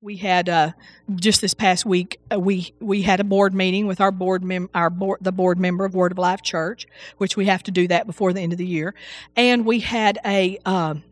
[0.00, 0.72] we had uh,
[1.16, 4.70] just this past week uh, we we had a board meeting with our board mem-
[4.74, 6.86] our board the board member of Word of Life Church,
[7.16, 8.94] which we have to do that before the end of the year,
[9.34, 11.02] and we had a um,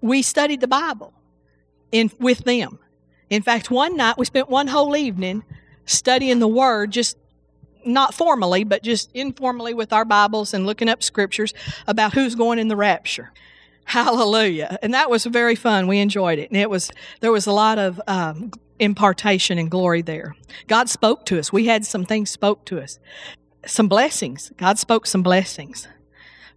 [0.00, 1.12] we studied the Bible
[1.90, 2.78] in with them.
[3.30, 5.42] In fact, one night we spent one whole evening
[5.84, 7.18] studying the Word, just
[7.84, 11.52] not formally, but just informally with our Bibles and looking up scriptures
[11.88, 13.32] about who's going in the rapture.
[13.86, 14.78] Hallelujah.
[14.82, 15.86] And that was very fun.
[15.86, 16.50] We enjoyed it.
[16.50, 16.90] And it was,
[17.20, 20.34] there was a lot of um, impartation and glory there.
[20.66, 21.52] God spoke to us.
[21.52, 22.98] We had some things spoke to us,
[23.64, 24.50] some blessings.
[24.56, 25.86] God spoke some blessings.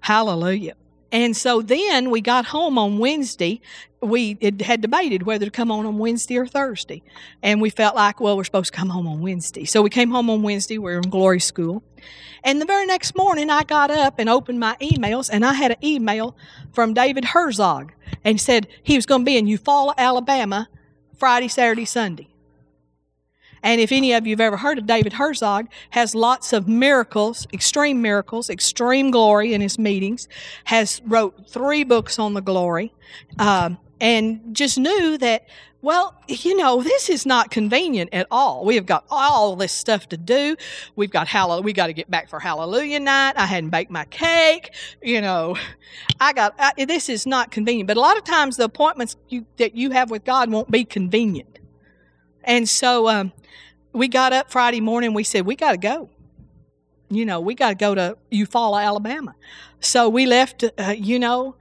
[0.01, 0.73] Hallelujah.
[1.11, 3.61] And so then we got home on Wednesday.
[4.01, 7.01] We had debated whether to come on on Wednesday or Thursday.
[7.41, 9.65] And we felt like, well, we're supposed to come home on Wednesday.
[9.65, 10.77] So we came home on Wednesday.
[10.77, 11.83] We were in Glory School.
[12.43, 15.71] And the very next morning, I got up and opened my emails, and I had
[15.71, 16.37] an email
[16.71, 17.91] from David Herzog
[18.23, 20.69] and said he was going to be in Eufaula, Alabama,
[21.17, 22.28] Friday, Saturday, Sunday.
[23.63, 27.47] And if any of you have ever heard of David Herzog, has lots of miracles,
[27.53, 30.27] extreme miracles, extreme glory in his meetings.
[30.65, 32.93] Has wrote three books on the glory,
[33.37, 35.45] um, and just knew that
[35.81, 38.65] well, you know, this is not convenient at all.
[38.65, 40.57] We have got all this stuff to do.
[40.97, 41.63] We've got hallelujah.
[41.63, 43.33] We got to get back for Hallelujah night.
[43.37, 44.73] I hadn't baked my cake.
[45.01, 45.55] You know,
[46.19, 47.87] I got I, this is not convenient.
[47.87, 50.83] But a lot of times the appointments you, that you have with God won't be
[50.83, 51.59] convenient.
[52.49, 53.31] And so um,
[53.93, 55.13] we got up Friday morning.
[55.13, 56.09] We said we got to go.
[57.07, 59.35] You know, we got to go to Eufaula, Alabama.
[59.81, 60.63] So we left.
[60.63, 61.55] Uh, you know,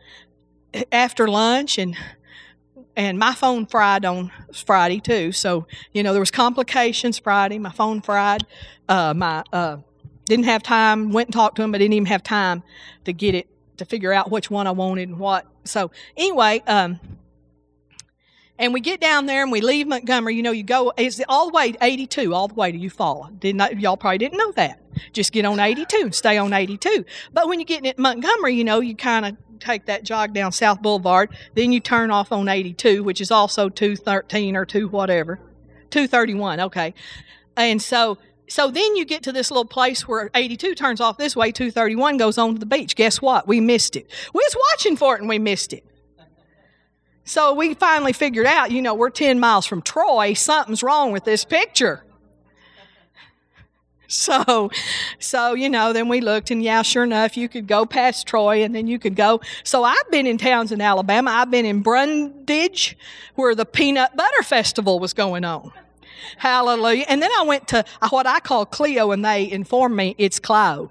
[0.91, 1.95] after lunch and
[2.97, 5.31] and my phone fried on Friday too.
[5.31, 7.59] So you know there was complications Friday.
[7.59, 8.47] My phone fried.
[8.89, 9.77] Uh, my uh,
[10.25, 11.13] didn't have time.
[11.13, 12.63] Went and talked to him, but didn't even have time
[13.05, 15.47] to get it to figure out which one I wanted and what.
[15.65, 16.99] So anyway, um,
[18.59, 20.35] and we get down there and we leave Montgomery.
[20.35, 23.39] You know, you go it's all the way to 82, all the way to Eufaula.
[23.39, 24.81] Did not y'all probably didn't know that.
[25.13, 27.05] Just get on 82 and stay on 82.
[27.33, 30.53] But when you're getting at Montgomery, you know, you kind of take that jog down
[30.53, 35.41] South Boulevard, then you turn off on 82, which is also 213 or 2 whatever.
[35.91, 36.95] 231, okay.
[37.57, 38.19] And so
[38.49, 42.17] so then you get to this little place where 82 turns off this way, 231
[42.17, 42.97] goes on to the beach.
[42.97, 43.47] Guess what?
[43.47, 44.11] We missed it.
[44.33, 45.85] We was watching for it and we missed it.
[47.29, 50.33] So we finally figured out, you know, we're 10 miles from Troy.
[50.33, 52.03] Something's wrong with this picture.
[54.11, 54.71] So,
[55.19, 58.63] so, you know, then we looked and yeah, sure enough, you could go past Troy
[58.65, 59.43] and then you could go.
[59.65, 61.31] So I've been in towns in Alabama.
[61.31, 62.95] I've been in Brundidge
[63.35, 65.73] where the peanut butter festival was going on.
[66.39, 67.05] Hallelujah.
[67.07, 70.91] And then I went to what I call Clio and they informed me it's Clio.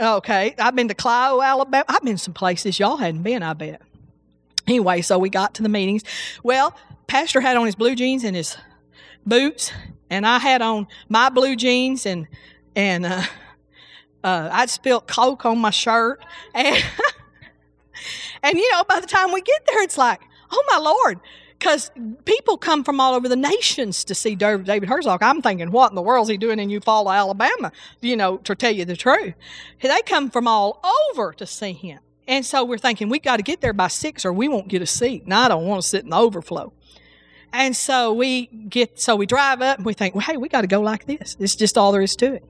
[0.00, 0.54] Okay.
[0.58, 1.84] I've been to Clio, Alabama.
[1.86, 3.82] I've been some places y'all hadn't been, I bet.
[4.68, 6.04] Anyway, so we got to the meetings.
[6.42, 8.58] Well, Pastor had on his blue jeans and his
[9.24, 9.72] boots,
[10.10, 12.28] and I had on my blue jeans and
[12.76, 13.22] and uh,
[14.22, 16.84] uh, I'd spilt Coke on my shirt, and
[18.42, 20.20] and you know by the time we get there, it's like,
[20.50, 21.18] oh my Lord,
[21.58, 21.90] because
[22.26, 25.22] people come from all over the nations to see David Herzog.
[25.22, 27.72] I'm thinking, what in the world is he doing in Eufaula, Alabama?
[28.02, 29.32] You know, to tell you the truth,
[29.80, 32.00] they come from all over to see him.
[32.28, 34.82] And so we're thinking, we got to get there by six or we won't get
[34.82, 35.24] a seat.
[35.24, 36.72] And I don't want to sit in the overflow.
[37.52, 40.60] And so we get, so we drive up and we think, well, hey, we got
[40.60, 41.36] to go like this.
[41.40, 42.44] It's just all there is to it.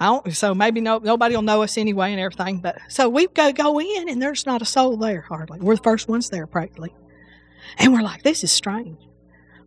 [0.00, 2.58] I don't, so maybe no, nobody will know us anyway and everything.
[2.58, 5.60] But so we go go in and there's not a soul there hardly.
[5.60, 6.92] We're the first ones there practically,
[7.78, 8.98] and we're like, this is strange.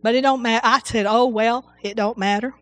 [0.02, 0.66] But it don't matter.
[0.66, 2.54] I said, oh well, it don't matter,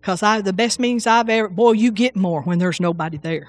[0.00, 1.48] because I the best meetings I've ever.
[1.48, 3.48] Boy, you get more when there's nobody there.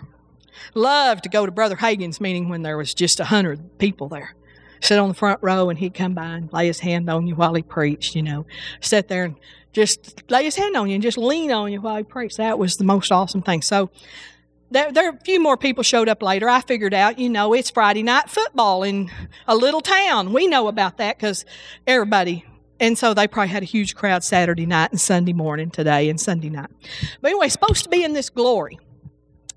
[0.73, 4.35] Love to go to Brother Hagin's meeting when there was just a hundred people there
[4.81, 7.35] sit on the front row and he'd come by and lay his hand on you
[7.35, 8.45] while he preached, you know.
[8.81, 9.35] Sit there and
[9.73, 12.37] just lay his hand on you and just lean on you while he preached.
[12.37, 13.61] That was the most awesome thing.
[13.61, 13.89] So
[14.71, 16.49] there, there a few more people showed up later.
[16.49, 19.11] I figured out, you know, it's Friday night football in
[19.47, 20.33] a little town.
[20.33, 21.45] We know about that because
[21.87, 22.45] everybody
[22.77, 26.19] and so they probably had a huge crowd Saturday night and Sunday morning today and
[26.19, 26.69] Sunday night.
[27.21, 28.77] But anyway, supposed to be in this glory.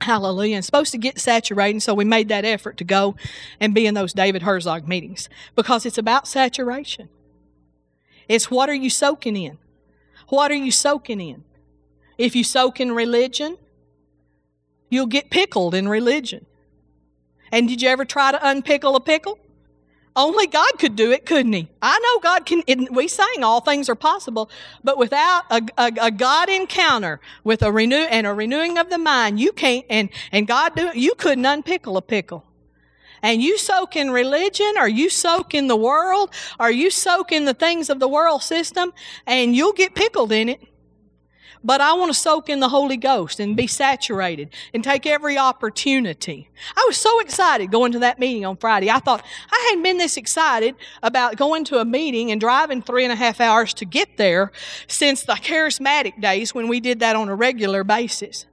[0.00, 0.56] Hallelujah.
[0.56, 1.82] And supposed to get saturated.
[1.82, 3.16] so we made that effort to go
[3.60, 7.08] and be in those David Herzog meetings because it's about saturation.
[8.28, 9.58] It's what are you soaking in?
[10.28, 11.44] What are you soaking in?
[12.18, 13.56] If you soak in religion,
[14.90, 16.46] you'll get pickled in religion.
[17.50, 19.38] And did you ever try to unpickle a pickle?
[20.18, 21.68] Only God could do it, couldn't He?
[21.82, 22.64] I know God can.
[22.92, 24.50] We sang all things are possible,
[24.84, 28.98] but without a, a, a God encounter with a renew and a renewing of the
[28.98, 29.86] mind, you can't.
[29.90, 32.44] And and God do you couldn't unpickle a pickle.
[33.22, 36.30] and you soak in religion or you soak in the world
[36.60, 38.92] or you soak in the things of the world system
[39.26, 40.62] and you'll get pickled in it.
[41.64, 45.36] But I want to soak in the Holy Ghost and be saturated and take every
[45.36, 46.48] opportunity.
[46.76, 48.90] I was so excited going to that meeting on Friday.
[48.90, 53.04] I thought I hadn't been this excited about going to a meeting and driving three
[53.04, 54.52] and a half hours to get there
[54.86, 58.46] since the charismatic days when we did that on a regular basis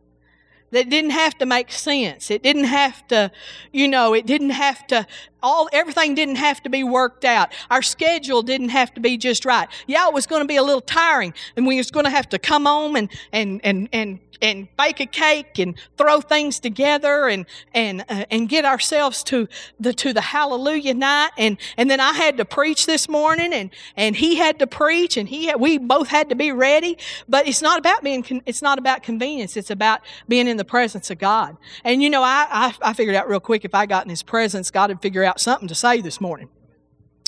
[0.72, 2.30] that didn't have to make sense.
[2.30, 3.32] It didn't have to,
[3.72, 5.08] you know, it didn't have to,
[5.46, 7.54] all, everything didn't have to be worked out.
[7.70, 9.70] Our schedule didn't have to be just right.
[9.88, 12.28] Yeah, it was going to be a little tiring and we was going to have
[12.30, 17.28] to come home and, and, and, and and bake a cake and throw things together
[17.28, 19.48] and and uh, and get ourselves to
[19.80, 23.70] the to the hallelujah night and and then I had to preach this morning and
[23.96, 27.48] and he had to preach and he had, we both had to be ready but
[27.48, 31.18] it's not about being it's not about convenience it's about being in the presence of
[31.18, 34.10] God and you know I I, I figured out real quick if I got in
[34.10, 36.50] his presence God would figure out something to say this morning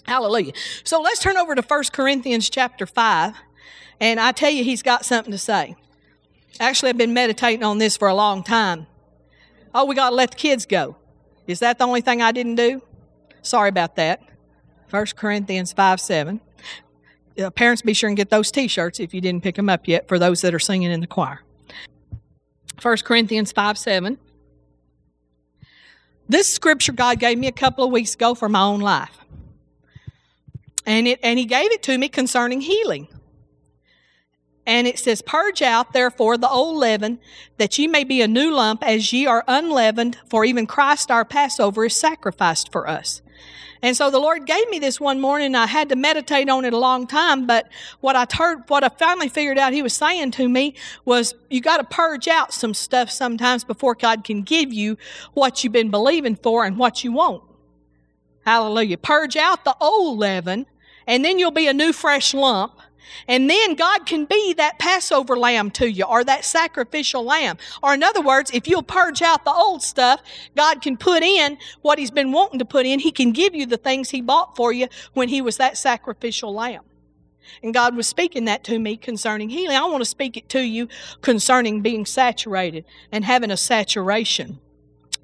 [0.05, 3.35] hallelujah so let's turn over to 1 Corinthians chapter 5
[3.99, 5.75] and I tell you he's got something to say
[6.59, 8.87] Actually, I've been meditating on this for a long time.
[9.73, 10.95] Oh, we got to let the kids go.
[11.45, 12.81] Is that the only thing I didn't do?
[13.41, 14.21] Sorry about that.
[14.89, 16.41] 1 Corinthians 5 7.
[17.37, 19.87] Uh, parents, be sure and get those t shirts if you didn't pick them up
[19.87, 21.41] yet for those that are singing in the choir.
[22.81, 24.17] 1 Corinthians 5 7.
[26.29, 29.17] This scripture God gave me a couple of weeks ago for my own life.
[30.85, 33.07] And, it, and He gave it to me concerning healing.
[34.65, 37.19] And it says, Purge out therefore the old leaven,
[37.57, 41.23] that ye may be a new lump, as ye are unleavened, for even Christ our
[41.23, 43.21] Passover is sacrificed for us.
[43.81, 45.55] And so the Lord gave me this one morning.
[45.55, 47.69] I had to meditate on it a long time, but
[48.01, 50.75] what I heard, what I finally figured out He was saying to me
[51.05, 54.97] was, you got to purge out some stuff sometimes before God can give you
[55.33, 57.43] what you've been believing for and what you want.
[58.45, 58.97] Hallelujah.
[58.97, 60.65] Purge out the old leaven,
[61.05, 62.79] and then you'll be a new fresh lump
[63.27, 67.57] and then God can be that Passover lamb to you or that sacrificial lamb.
[67.81, 70.21] Or in other words, if you'll purge out the old stuff,
[70.55, 72.99] God can put in what He's been wanting to put in.
[72.99, 76.53] He can give you the things He bought for you when He was that sacrificial
[76.53, 76.83] lamb.
[77.63, 79.77] And God was speaking that to me concerning healing.
[79.77, 80.87] I want to speak it to you
[81.21, 84.59] concerning being saturated and having a saturation.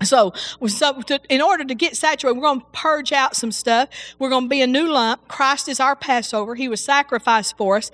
[0.03, 0.33] So,
[0.67, 3.89] so to, in order to get saturated, we're going to purge out some stuff.
[4.19, 5.27] We're going to be a new lump.
[5.27, 6.55] Christ is our Passover.
[6.55, 7.91] He was sacrificed for us.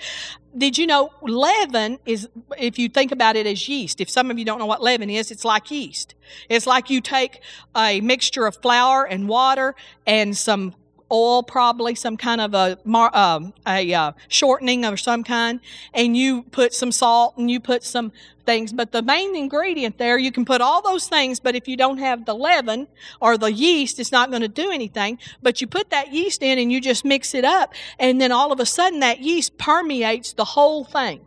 [0.57, 2.27] Did you know leaven is,
[2.57, 5.09] if you think about it as yeast, if some of you don't know what leaven
[5.09, 6.15] is, it's like yeast.
[6.49, 7.41] It's like you take
[7.75, 9.75] a mixture of flour and water
[10.07, 10.73] and some
[11.11, 12.77] oil, probably some kind of a,
[13.17, 15.59] um, a uh, shortening of some kind,
[15.93, 18.11] and you put some salt and you put some
[18.45, 18.73] things.
[18.73, 21.99] But the main ingredient there, you can put all those things, but if you don't
[21.99, 22.87] have the leaven
[23.21, 25.19] or the yeast, it's not going to do anything.
[25.41, 28.51] But you put that yeast in and you just mix it up, and then all
[28.51, 31.21] of a sudden that yeast permeates the whole thing.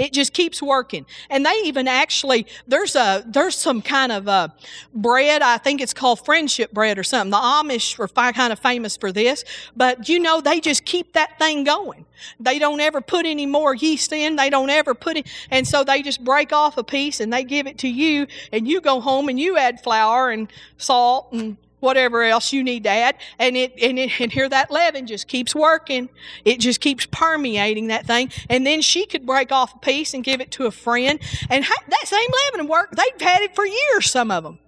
[0.00, 1.04] It just keeps working.
[1.28, 4.50] And they even actually, there's a, there's some kind of a
[4.94, 7.30] bread, I think it's called friendship bread or something.
[7.30, 9.44] The Amish are kind of famous for this,
[9.76, 12.06] but you know, they just keep that thing going.
[12.38, 14.36] They don't ever put any more yeast in.
[14.36, 17.44] They don't ever put it, and so they just break off a piece and they
[17.44, 20.48] give it to you, and you go home and you add flour and
[20.78, 24.70] salt and whatever else you need to add, and it and it and here that
[24.70, 26.08] leaven just keeps working.
[26.44, 30.22] It just keeps permeating that thing, and then she could break off a piece and
[30.22, 32.90] give it to a friend, and that same leaven work.
[32.92, 34.10] They've had it for years.
[34.10, 34.58] Some of them.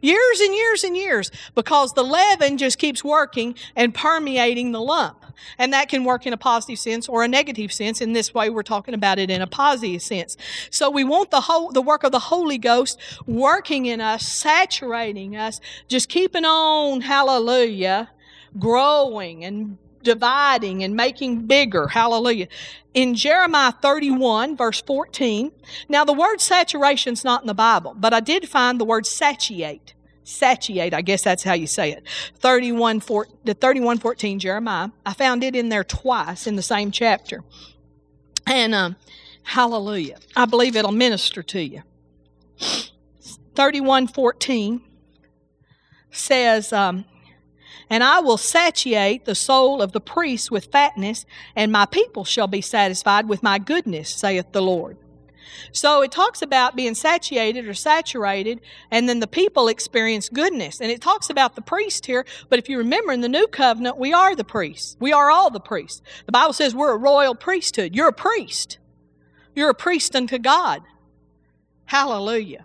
[0.00, 5.24] Years and years and years because the leaven just keeps working and permeating the lump.
[5.56, 8.00] And that can work in a positive sense or a negative sense.
[8.00, 10.36] In this way, we're talking about it in a positive sense.
[10.70, 15.36] So we want the whole, the work of the Holy Ghost working in us, saturating
[15.36, 18.10] us, just keeping on, hallelujah,
[18.58, 21.88] growing and dividing and making bigger.
[21.88, 22.48] Hallelujah.
[22.94, 25.52] In Jeremiah 31, verse 14,
[25.88, 29.06] now the word saturation is not in the Bible, but I did find the word
[29.06, 29.94] satiate.
[30.24, 32.04] Satiate, I guess that's how you say it.
[32.40, 34.88] 31, 4, the 31, 14 Jeremiah.
[35.06, 37.42] I found it in there twice in the same chapter.
[38.46, 38.96] And um,
[39.42, 40.18] hallelujah.
[40.36, 41.82] I believe it'll minister to you.
[43.54, 44.80] 31, 14
[46.10, 47.04] says, um,
[47.90, 51.24] and I will satiate the soul of the priests with fatness,
[51.56, 54.96] and my people shall be satisfied with my goodness, saith the Lord.
[55.72, 60.80] So it talks about being satiated or saturated, and then the people experience goodness.
[60.80, 63.98] And it talks about the priest here, but if you remember in the new covenant,
[63.98, 64.96] we are the priests.
[65.00, 66.02] We are all the priests.
[66.26, 67.94] The Bible says we're a royal priesthood.
[67.94, 68.78] You're a priest.
[69.54, 70.82] You're a priest unto God.
[71.86, 72.64] Hallelujah.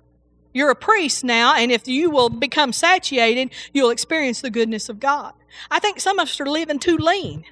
[0.54, 5.00] You're a priest now, and if you will become satiated, you'll experience the goodness of
[5.00, 5.34] God.
[5.72, 7.46] I think some of us are living too lean.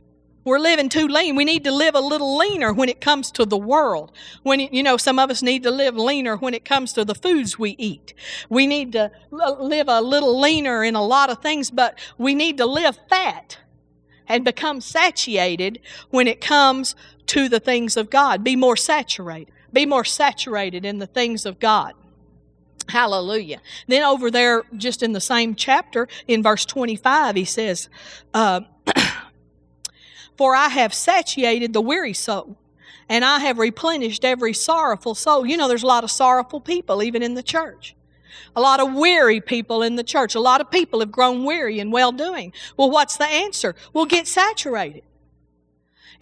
[0.43, 1.35] We're living too lean.
[1.35, 4.11] We need to live a little leaner when it comes to the world.
[4.41, 7.13] When, you know, some of us need to live leaner when it comes to the
[7.13, 8.15] foods we eat.
[8.49, 12.57] We need to live a little leaner in a lot of things, but we need
[12.57, 13.59] to live fat
[14.27, 15.79] and become satiated
[16.09, 16.95] when it comes
[17.27, 18.43] to the things of God.
[18.43, 19.53] Be more saturated.
[19.71, 21.93] Be more saturated in the things of God.
[22.91, 23.61] Hallelujah.
[23.87, 27.87] Then over there, just in the same chapter, in verse 25, he says,
[28.33, 28.61] uh,
[30.37, 32.57] For I have satiated the weary soul,
[33.07, 35.45] and I have replenished every sorrowful soul.
[35.45, 37.95] You know, there's a lot of sorrowful people even in the church.
[38.57, 40.35] A lot of weary people in the church.
[40.35, 42.51] A lot of people have grown weary in well doing.
[42.75, 43.73] Well, what's the answer?
[43.93, 45.03] Well, get saturated.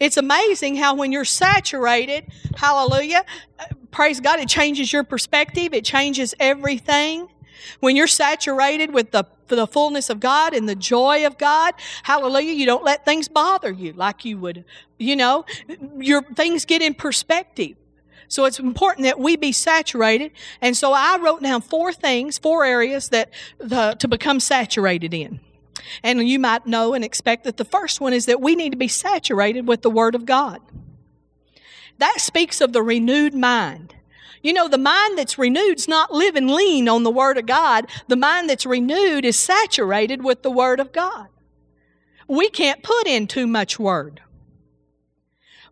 [0.00, 2.24] It's amazing how when you're saturated,
[2.56, 3.24] hallelujah,
[3.90, 7.28] praise God, it changes your perspective, it changes everything.
[7.80, 12.54] When you're saturated with the, the fullness of God and the joy of God, hallelujah,
[12.54, 14.64] you don't let things bother you like you would,
[14.98, 15.44] you know,
[15.98, 17.76] your things get in perspective.
[18.28, 20.30] So it's important that we be saturated.
[20.62, 25.40] And so I wrote down four things, four areas that the, to become saturated in.
[26.02, 28.78] And you might know and expect that the first one is that we need to
[28.78, 30.60] be saturated with the Word of God.
[31.98, 33.94] That speaks of the renewed mind.
[34.42, 37.86] You know, the mind that's renewed is not living lean on the Word of God.
[38.08, 41.28] The mind that's renewed is saturated with the Word of God.
[42.26, 44.22] We can't put in too much Word.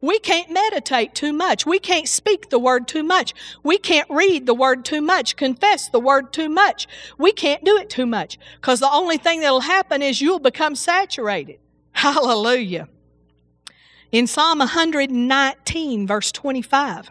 [0.01, 1.67] We can't meditate too much.
[1.67, 3.35] We can't speak the Word too much.
[3.63, 6.87] We can't read the Word too much, confess the Word too much.
[7.19, 10.77] We can't do it too much because the only thing that'll happen is you'll become
[10.77, 11.59] saturated.
[11.93, 12.89] Hallelujah.
[14.13, 17.11] In Psalm 119, verse 25,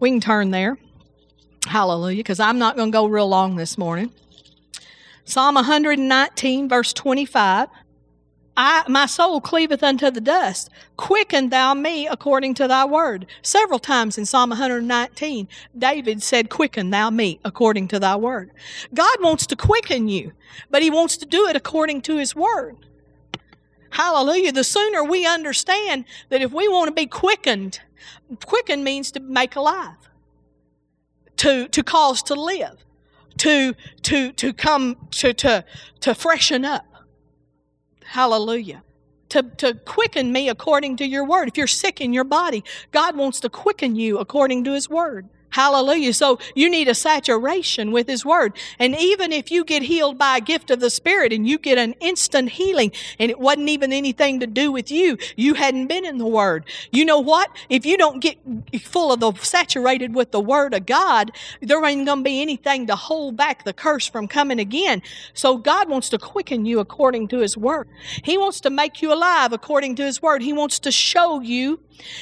[0.00, 0.78] we can turn there.
[1.66, 4.12] Hallelujah, because I'm not going to go real long this morning.
[5.24, 7.68] Psalm 119, verse 25.
[8.56, 10.70] I, my soul cleaveth unto the dust.
[10.96, 13.26] Quicken thou me according to thy word.
[13.42, 18.52] Several times in Psalm 119, David said, Quicken thou me according to thy word.
[18.92, 20.32] God wants to quicken you,
[20.70, 22.76] but he wants to do it according to his word.
[23.90, 24.52] Hallelujah.
[24.52, 27.80] The sooner we understand that if we want to be quickened,
[28.44, 29.96] quicken means to make alive
[31.38, 32.84] to, to cause to live,
[33.38, 35.64] to, to, to come, to, to,
[36.00, 36.86] to freshen up.
[38.04, 38.82] Hallelujah.
[39.30, 41.48] To, to quicken me according to your word.
[41.48, 45.28] If you're sick in your body, God wants to quicken you according to his word.
[45.54, 46.12] Hallelujah.
[46.12, 48.58] So you need a saturation with His Word.
[48.80, 51.78] And even if you get healed by a gift of the Spirit and you get
[51.78, 56.04] an instant healing and it wasn't even anything to do with you, you hadn't been
[56.04, 56.64] in the Word.
[56.90, 57.56] You know what?
[57.68, 58.36] If you don't get
[58.82, 61.30] full of the saturated with the Word of God,
[61.60, 65.02] there ain't going to be anything to hold back the curse from coming again.
[65.34, 67.86] So God wants to quicken you according to His Word.
[68.24, 70.42] He wants to make you alive according to His Word.
[70.42, 71.78] He wants to show you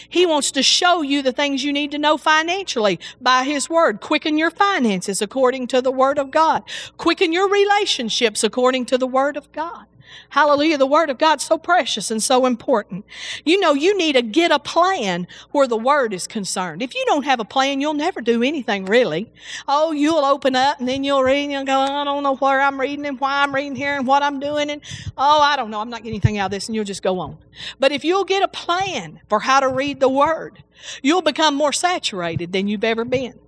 [0.08, 4.00] he wants to show you the things you need to know financially by His Word.
[4.00, 6.62] Quicken your finances according to the Word of God.
[6.96, 9.86] Quicken your relationships according to the Word of God.
[10.30, 10.78] Hallelujah.
[10.78, 13.04] The Word of God's so precious and so important.
[13.44, 16.82] You know, you need to get a plan where the Word is concerned.
[16.82, 19.30] If you don't have a plan, you'll never do anything really.
[19.68, 22.60] Oh, you'll open up and then you'll read and you'll go, I don't know where
[22.60, 24.70] I'm reading and why I'm reading here and what I'm doing.
[24.70, 24.80] And
[25.16, 25.80] oh, I don't know.
[25.80, 26.68] I'm not getting anything out of this.
[26.68, 27.38] And you'll just go on.
[27.78, 30.62] But if you'll get a plan for how to read the Word,
[31.02, 33.38] you'll become more saturated than you've ever been.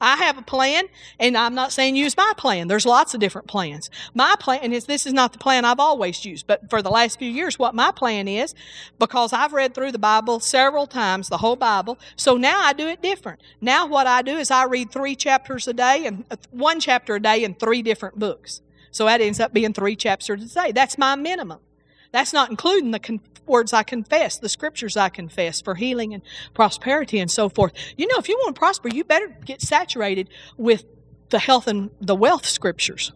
[0.00, 0.84] I have a plan,
[1.18, 2.68] and I'm not saying use my plan.
[2.68, 3.90] There's lots of different plans.
[4.14, 7.18] My plan is this is not the plan I've always used, but for the last
[7.18, 8.54] few years, what my plan is,
[8.98, 12.88] because I've read through the Bible several times, the whole Bible, so now I do
[12.88, 13.40] it different.
[13.60, 17.16] Now what I do is I read three chapters a day and uh, one chapter
[17.16, 18.62] a day in three different books.
[18.90, 20.72] So that ends up being three chapters a day.
[20.72, 21.60] That's my minimum.
[22.12, 26.22] That's not including the words I confess, the scriptures I confess for healing and
[26.54, 27.72] prosperity and so forth.
[27.96, 30.84] You know, if you want to prosper, you better get saturated with
[31.30, 33.12] the health and the wealth scriptures.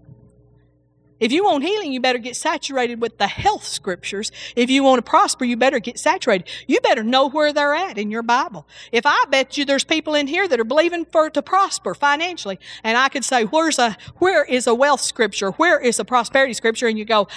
[1.21, 4.33] If you want healing, you better get saturated with the health scriptures.
[4.57, 6.49] If you want to prosper, you better get saturated.
[6.67, 8.67] You better know where they're at in your Bible.
[8.91, 12.59] If I bet you there's people in here that are believing for to prosper financially,
[12.83, 15.51] and I could say, "Where's a where is a wealth scripture?
[15.51, 17.29] Where is a prosperity scripture?" and you go,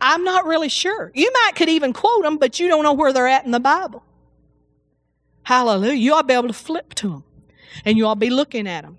[0.00, 1.10] I'm not really sure.
[1.14, 3.60] You might could even quote them, but you don't know where they're at in the
[3.60, 4.02] Bible.
[5.42, 5.94] Hallelujah.
[5.94, 7.24] You ought to be able to flip to them
[7.84, 8.98] and you ought to be looking at them.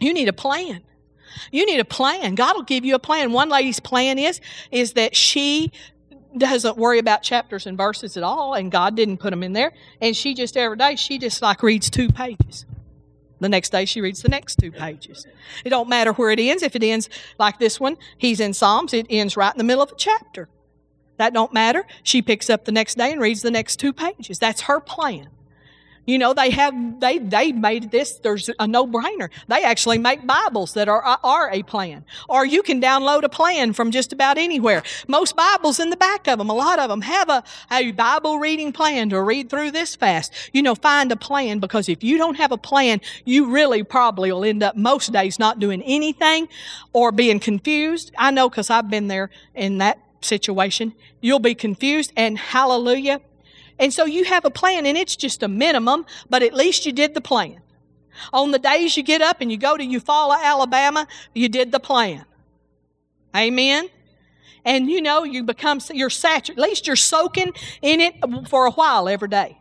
[0.00, 0.82] You need a plan.
[1.50, 2.34] You need a plan.
[2.36, 3.32] God will give you a plan.
[3.32, 4.40] One lady's plan is,
[4.70, 5.72] is that she
[6.36, 9.72] doesn't worry about chapters and verses at all, and God didn't put them in there.
[10.00, 12.66] And she just every day, she just like reads two pages.
[13.44, 15.26] The next day she reads the next two pages.
[15.66, 16.62] It don't matter where it ends.
[16.62, 19.82] If it ends like this one, he's in Psalms, it ends right in the middle
[19.82, 20.48] of a chapter.
[21.18, 21.84] That don't matter.
[22.02, 24.38] She picks up the next day and reads the next two pages.
[24.38, 25.28] That's her plan.
[26.06, 28.14] You know, they have they they made this.
[28.18, 29.30] There's a no brainer.
[29.48, 33.72] They actually make Bibles that are are a plan, or you can download a plan
[33.72, 34.82] from just about anywhere.
[35.08, 38.38] Most Bibles in the back of them, a lot of them have a a Bible
[38.38, 40.32] reading plan to read through this fast.
[40.52, 44.30] You know, find a plan because if you don't have a plan, you really probably
[44.30, 46.48] will end up most days not doing anything
[46.92, 48.12] or being confused.
[48.18, 50.94] I know because I've been there in that situation.
[51.20, 53.20] You'll be confused, and hallelujah
[53.78, 56.92] and so you have a plan and it's just a minimum, but at least you
[56.92, 57.60] did the plan.
[58.32, 61.80] On the days you get up and you go to Eufaula, Alabama, you did the
[61.80, 62.24] plan.
[63.36, 63.88] Amen.
[64.64, 67.52] And you know, you become, you're saturated, at least you're soaking
[67.82, 68.14] in it
[68.48, 69.58] for a while every day.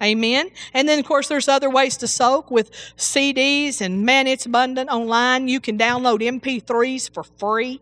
[0.00, 0.50] Amen.
[0.74, 4.90] And then, of course, there's other ways to soak with CDs, and man, it's abundant
[4.90, 5.48] online.
[5.48, 7.80] You can download MP3s for free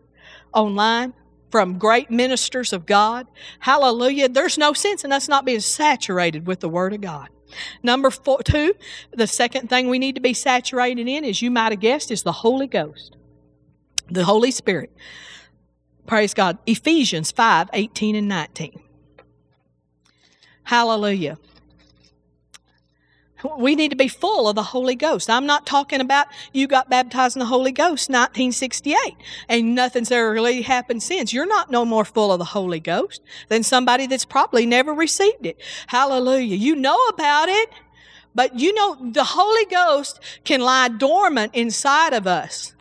[0.51, 1.13] online
[1.49, 3.27] from great ministers of God.
[3.59, 4.29] Hallelujah.
[4.29, 7.29] There's no sense in us not being saturated with the Word of God.
[7.81, 8.73] Number four, two,
[9.11, 12.23] the second thing we need to be saturated in, as you might have guessed, is
[12.23, 13.15] the Holy Ghost,
[14.09, 14.91] the Holy Spirit.
[16.05, 16.57] Praise God.
[16.65, 18.79] Ephesians 5 18 and 19.
[20.63, 21.37] Hallelujah.
[23.59, 25.29] We need to be full of the Holy Ghost.
[25.29, 28.97] I'm not talking about you got baptized in the Holy Ghost 1968
[29.47, 31.31] and nothing's ever really happened since.
[31.31, 35.45] You're not no more full of the Holy Ghost than somebody that's probably never received
[35.45, 35.59] it.
[35.87, 36.55] Hallelujah.
[36.55, 37.69] You know about it,
[38.33, 42.73] but you know the Holy Ghost can lie dormant inside of us.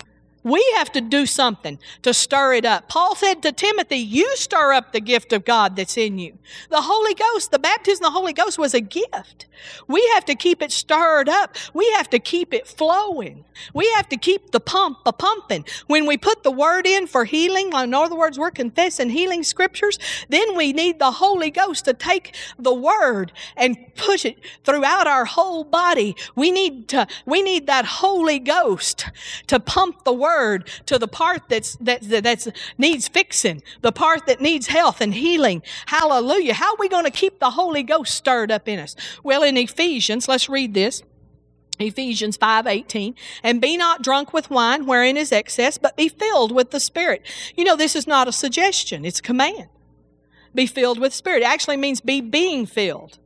[0.46, 2.88] We have to do something to stir it up.
[2.88, 6.38] Paul said to Timothy, You stir up the gift of God that's in you.
[6.70, 9.46] The Holy Ghost, the baptism of the Holy Ghost was a gift.
[9.88, 11.56] We have to keep it stirred up.
[11.74, 13.44] We have to keep it flowing.
[13.74, 15.64] We have to keep the pump a pumping.
[15.88, 19.98] When we put the word in for healing, in other words, we're confessing healing scriptures,
[20.28, 25.24] then we need the Holy Ghost to take the word and push it throughout our
[25.24, 26.14] whole body.
[26.36, 29.06] We need to, we need that Holy Ghost
[29.48, 34.26] to pump the word word to the part that's, that, that's needs fixing, the part
[34.26, 35.62] that needs health and healing.
[35.86, 36.54] Hallelujah.
[36.54, 38.96] How are we going to keep the Holy Ghost stirred up in us?
[39.22, 41.02] Well, in Ephesians, let's read this.
[41.78, 46.70] Ephesians 5:18 and be not drunk with wine wherein is excess but be filled with
[46.70, 47.20] the spirit.
[47.54, 49.68] You know this is not a suggestion, it's a command.
[50.54, 51.42] Be filled with spirit.
[51.42, 53.18] It actually means be being filled.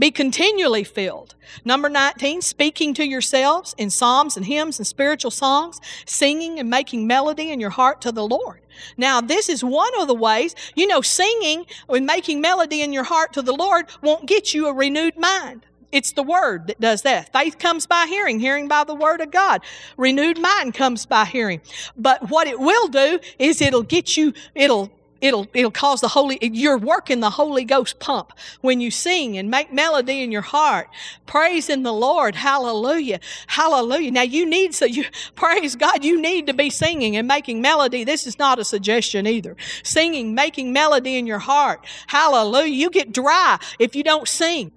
[0.00, 1.34] Be continually filled.
[1.62, 7.06] Number 19, speaking to yourselves in psalms and hymns and spiritual songs, singing and making
[7.06, 8.62] melody in your heart to the Lord.
[8.96, 13.04] Now, this is one of the ways, you know, singing and making melody in your
[13.04, 15.66] heart to the Lord won't get you a renewed mind.
[15.92, 17.30] It's the word that does that.
[17.30, 19.60] Faith comes by hearing, hearing by the word of God.
[19.98, 21.60] Renewed mind comes by hearing.
[21.94, 26.38] But what it will do is it'll get you, it'll it'll it'll cause the holy
[26.40, 28.32] you're working the holy ghost pump.
[28.60, 30.88] When you sing and make melody in your heart
[31.26, 34.10] praising the lord hallelujah hallelujah.
[34.10, 35.04] Now you need so you
[35.34, 38.04] praise god you need to be singing and making melody.
[38.04, 39.56] This is not a suggestion either.
[39.82, 42.74] Singing making melody in your heart hallelujah.
[42.74, 44.72] You get dry if you don't sing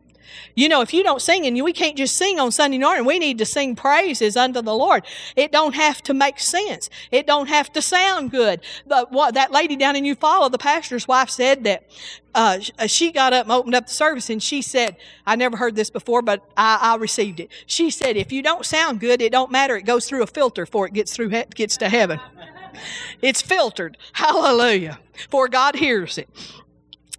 [0.55, 3.19] you know, if you don't sing, and we can't just sing on Sunday morning, we
[3.19, 5.05] need to sing praises unto the Lord.
[5.35, 6.89] It don't have to make sense.
[7.11, 8.61] It don't have to sound good.
[8.87, 11.89] The, what, that lady down in Eufaula, the pastor's wife, said that
[12.35, 15.57] uh, uh, she got up and opened up the service, and she said, "I never
[15.57, 19.21] heard this before, but I, I received it." She said, "If you don't sound good,
[19.21, 19.75] it don't matter.
[19.75, 22.19] It goes through a filter before it gets through gets to heaven."
[23.21, 23.97] It's filtered.
[24.13, 24.99] Hallelujah.
[25.29, 26.29] For God hears it.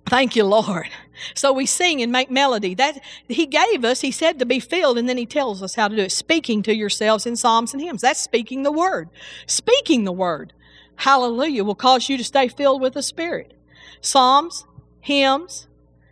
[0.07, 0.88] Thank you, Lord.
[1.35, 2.74] So we sing and make melody.
[2.74, 5.88] That He gave us, He said to be filled, and then He tells us how
[5.88, 6.12] to do it.
[6.12, 8.03] Speaking to yourselves in psalms and hymns.
[8.03, 9.09] That's speaking the word.
[9.46, 10.53] Speaking the word.
[10.96, 13.55] Hallelujah will cause you to stay filled with the Spirit.
[14.00, 14.64] Psalms,
[15.00, 15.66] hymns,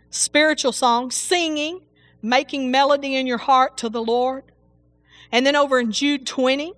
[0.09, 1.81] spiritual songs, singing,
[2.21, 4.43] making melody in your heart to the Lord.
[5.31, 6.73] And then over in Jude 20,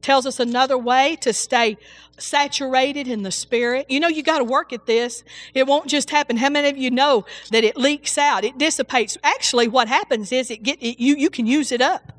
[0.00, 1.76] tells us another way to stay
[2.22, 3.86] saturated in the spirit.
[3.88, 5.24] You know, you got to work at this.
[5.54, 6.36] It won't just happen.
[6.36, 8.44] How many of you know that it leaks out?
[8.44, 9.16] It dissipates.
[9.22, 12.12] Actually, what happens is it get it, you you can use it up.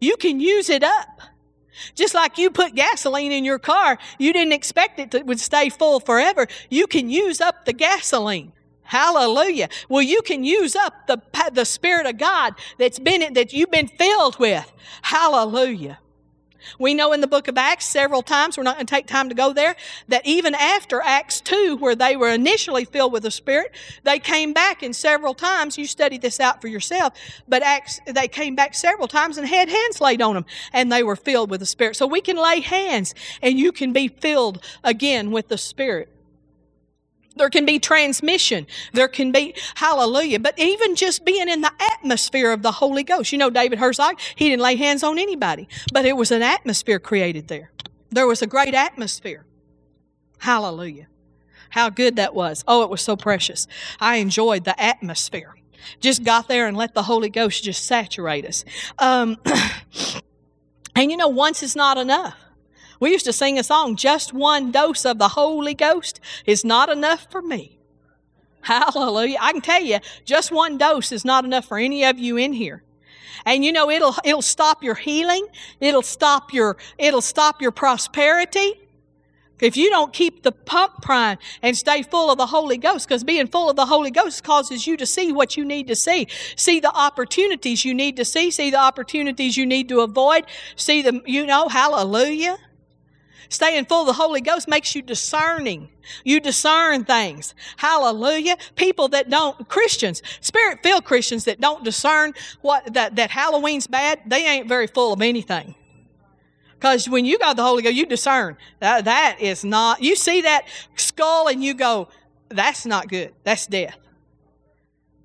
[0.00, 1.20] You can use it up.
[1.94, 5.68] Just like you put gasoline in your car, you didn't expect it to would stay
[5.68, 6.46] full forever.
[6.70, 8.52] You can use up the gasoline.
[8.82, 9.68] Hallelujah.
[9.88, 11.20] Well, you can use up the,
[11.52, 14.72] the Spirit of God that's been, that you've been filled with.
[15.02, 15.98] Hallelujah.
[16.78, 19.28] We know in the book of Acts several times, we're not going to take time
[19.28, 19.76] to go there,
[20.08, 23.74] that even after Acts 2, where they were initially filled with the Spirit,
[24.04, 27.14] they came back and several times, you study this out for yourself,
[27.48, 31.02] but Acts, they came back several times and had hands laid on them and they
[31.02, 31.96] were filled with the Spirit.
[31.96, 36.15] So we can lay hands and you can be filled again with the Spirit.
[37.36, 38.66] There can be transmission.
[38.92, 40.40] There can be, hallelujah.
[40.40, 43.32] But even just being in the atmosphere of the Holy Ghost.
[43.32, 46.98] You know, David Herzog, he didn't lay hands on anybody, but it was an atmosphere
[46.98, 47.70] created there.
[48.10, 49.44] There was a great atmosphere.
[50.38, 51.08] Hallelujah.
[51.70, 52.64] How good that was.
[52.66, 53.66] Oh, it was so precious.
[54.00, 55.54] I enjoyed the atmosphere.
[56.00, 58.64] Just got there and let the Holy Ghost just saturate us.
[58.98, 59.36] Um,
[60.96, 62.36] and you know, once is not enough.
[63.00, 66.88] We used to sing a song, just one dose of the Holy Ghost is not
[66.88, 67.78] enough for me.
[68.62, 69.38] Hallelujah.
[69.40, 72.52] I can tell you, just one dose is not enough for any of you in
[72.52, 72.82] here.
[73.44, 75.46] And you know, it'll, it'll stop your healing.
[75.78, 78.80] It'll stop your, it'll stop your prosperity.
[79.60, 83.24] If you don't keep the pump prime and stay full of the Holy Ghost, because
[83.24, 86.28] being full of the Holy Ghost causes you to see what you need to see.
[86.56, 88.50] See the opportunities you need to see.
[88.50, 90.44] See the opportunities you need to avoid.
[90.76, 92.58] See them, you know, hallelujah.
[93.48, 95.88] Staying full of the Holy Ghost makes you discerning.
[96.24, 97.54] You discern things.
[97.76, 98.56] Hallelujah.
[98.74, 104.20] People that don't, Christians, spirit filled Christians that don't discern what, that, that Halloween's bad,
[104.26, 105.74] they ain't very full of anything.
[106.74, 108.56] Because when you got the Holy Ghost, you discern.
[108.80, 112.08] That, that is not, you see that skull and you go,
[112.48, 113.32] that's not good.
[113.44, 113.96] That's death.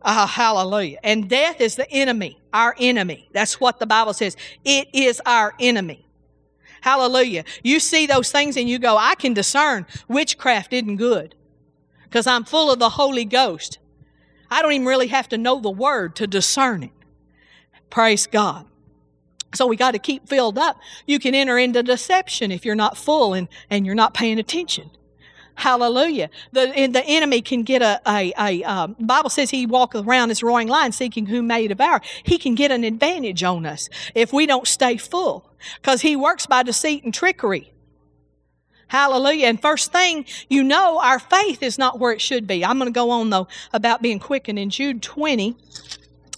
[0.04, 0.98] Ah, uh, hallelujah.
[1.04, 3.30] And death is the enemy, our enemy.
[3.34, 4.36] That's what the Bible says.
[4.66, 6.08] It is our enemy.
[6.82, 7.46] Hallelujah.
[7.63, 11.36] You see those things and you go, I can discern witchcraft isn't good
[12.04, 13.80] because I'm full of the Holy Ghost.
[14.50, 16.91] I don't even really have to know the word to discern it.
[17.89, 18.65] Praise God.
[19.54, 20.80] So we got to keep filled up.
[21.06, 24.91] You can enter into deception if you're not full and, and you're not paying attention.
[25.56, 26.30] Hallelujah.
[26.52, 30.42] The, the enemy can get a, a, a um, Bible says he walketh around as
[30.42, 32.02] roaring lion seeking whom may devour.
[32.24, 36.46] He can get an advantage on us if we don't stay full because he works
[36.46, 37.74] by deceit and trickery.
[38.88, 39.48] Hallelujah.
[39.48, 42.66] And first thing you know, our faith is not where it should be.
[42.66, 45.56] I'm going to go on though about being quickened in Jude 20.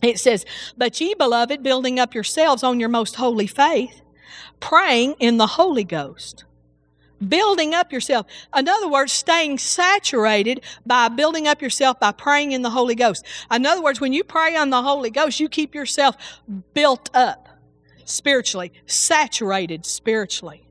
[0.02, 0.46] It says,
[0.78, 4.02] But ye, beloved, building up yourselves on your most holy faith,
[4.60, 6.44] praying in the Holy Ghost
[7.30, 8.28] building up yourself.
[8.56, 13.26] In other words, staying saturated by building up yourself by praying in the Holy Ghost.
[13.52, 16.16] In other words, when you pray on the Holy Ghost, you keep yourself
[16.74, 17.50] built up
[18.06, 20.63] spiritually, saturated spiritually.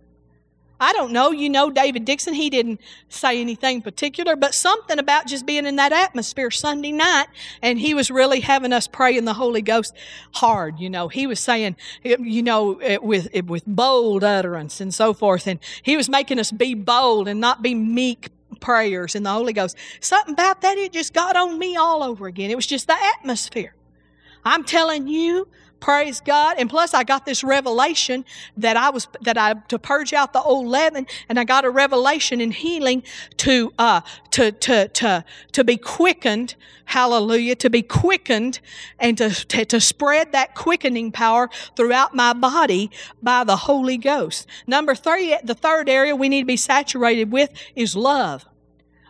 [0.83, 1.31] I don't know.
[1.31, 5.77] You know, David Dixon, he didn't say anything particular, but something about just being in
[5.77, 7.29] that atmosphere Sunday night,
[7.63, 9.95] and he was really having us pray in the Holy Ghost
[10.33, 10.81] hard.
[10.81, 14.93] You know, he was saying, eh, you know, eh, with eh, with bold utterance and
[14.93, 19.23] so forth, and he was making us be bold and not be meek prayers in
[19.23, 19.77] the Holy Ghost.
[20.01, 22.51] Something about that, it just got on me all over again.
[22.51, 23.77] It was just the atmosphere.
[24.45, 25.47] I'm telling you,
[25.83, 26.59] Praise God.
[26.61, 28.25] And plus I got this revelation
[28.57, 31.71] that I was, that I, to purge out the old leaven and I got a
[31.71, 33.03] revelation in healing
[33.39, 36.55] to, uh, to, to, to, to be quickened.
[36.85, 37.57] Hallelujah.
[37.57, 38.61] To be quickened
[39.01, 44.47] and to, to, to spread that quickening power throughout my body by the Holy Ghost.
[44.69, 48.47] Number three, the third area we need to be saturated with is love.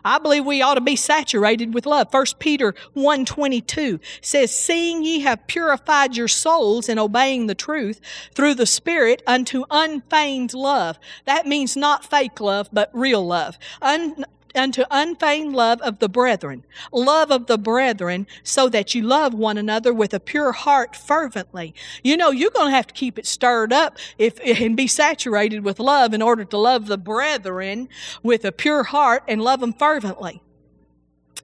[0.05, 2.13] I believe we ought to be saturated with love.
[2.13, 8.01] 1 Peter 1.22 says, Seeing ye have purified your souls in obeying the truth
[8.33, 10.99] through the Spirit unto unfeigned love.
[11.25, 13.57] That means not fake love, but real love.
[13.81, 19.33] Un- unto unfeigned love of the brethren, love of the brethren, so that you love
[19.33, 21.73] one another with a pure heart fervently.
[22.03, 25.63] You know, you're going to have to keep it stirred up if, and be saturated
[25.63, 27.89] with love in order to love the brethren
[28.21, 30.41] with a pure heart and love them fervently.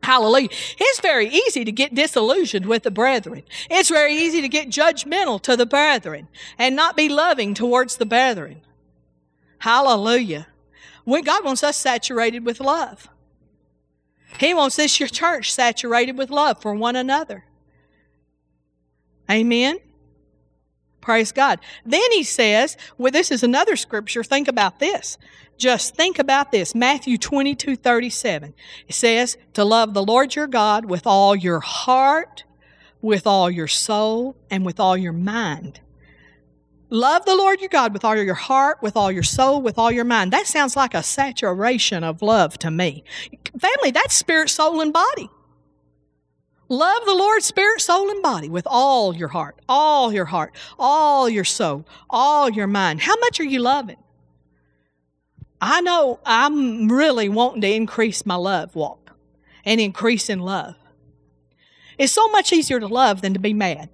[0.02, 0.50] Hallelujah.
[0.78, 3.44] It's very easy to get disillusioned with the brethren.
[3.70, 8.06] It's very easy to get judgmental to the brethren and not be loving towards the
[8.06, 8.62] brethren.
[9.60, 10.48] Hallelujah.
[11.24, 13.08] God wants us saturated with love.
[14.40, 17.46] He wants this your church saturated with love for one another.
[19.30, 19.80] Amen.
[21.02, 21.60] Praise God.
[21.86, 24.24] Then he says, well, this is another scripture.
[24.24, 25.18] Think about this.
[25.58, 26.74] Just think about this.
[26.74, 28.54] Matthew 22, 37.
[28.88, 32.44] It says, to love the Lord your God with all your heart,
[33.02, 35.82] with all your soul, and with all your mind.
[36.90, 39.92] Love the Lord your God with all your heart, with all your soul, with all
[39.92, 40.34] your mind.
[40.34, 43.04] That sounds like a saturation of love to me.
[43.60, 45.30] Family, that's spirit, soul, and body.
[46.68, 51.28] Love the Lord, spirit, soul, and body with all your heart, all your heart, all
[51.30, 53.02] your soul, all your mind.
[53.02, 53.98] How much are you loving?
[55.62, 59.12] I know I'm really wanting to increase my love walk
[59.66, 60.76] and increase in love.
[61.98, 63.90] It's so much easier to love than to be mad.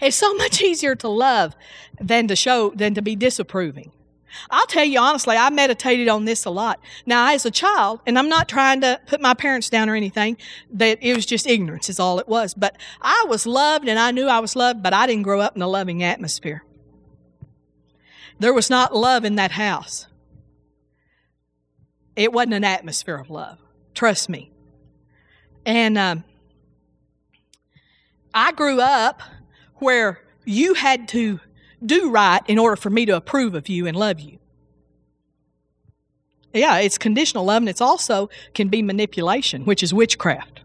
[0.00, 1.56] It's so much easier to love
[2.00, 3.92] than to show than to be disapproving.
[4.50, 6.80] I'll tell you honestly, I meditated on this a lot.
[7.04, 10.36] Now, as a child, and I'm not trying to put my parents down or anything,
[10.72, 12.54] that it was just ignorance is all it was.
[12.54, 15.56] But I was loved and I knew I was loved, but I didn't grow up
[15.56, 16.64] in a loving atmosphere.
[18.38, 20.06] There was not love in that house.
[22.16, 23.58] It wasn't an atmosphere of love.
[23.94, 24.50] Trust me.
[25.66, 26.24] And um,
[28.32, 29.22] I grew up
[29.80, 31.40] where you had to
[31.84, 34.38] do right in order for me to approve of you and love you.
[36.52, 40.62] Yeah, it's conditional love, and it's also can be manipulation, which is witchcraft.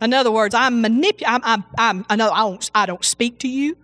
[0.00, 3.38] In other words, I'm manip- I'm, I'm, I'm, I know I don't, I don't speak
[3.40, 3.76] to you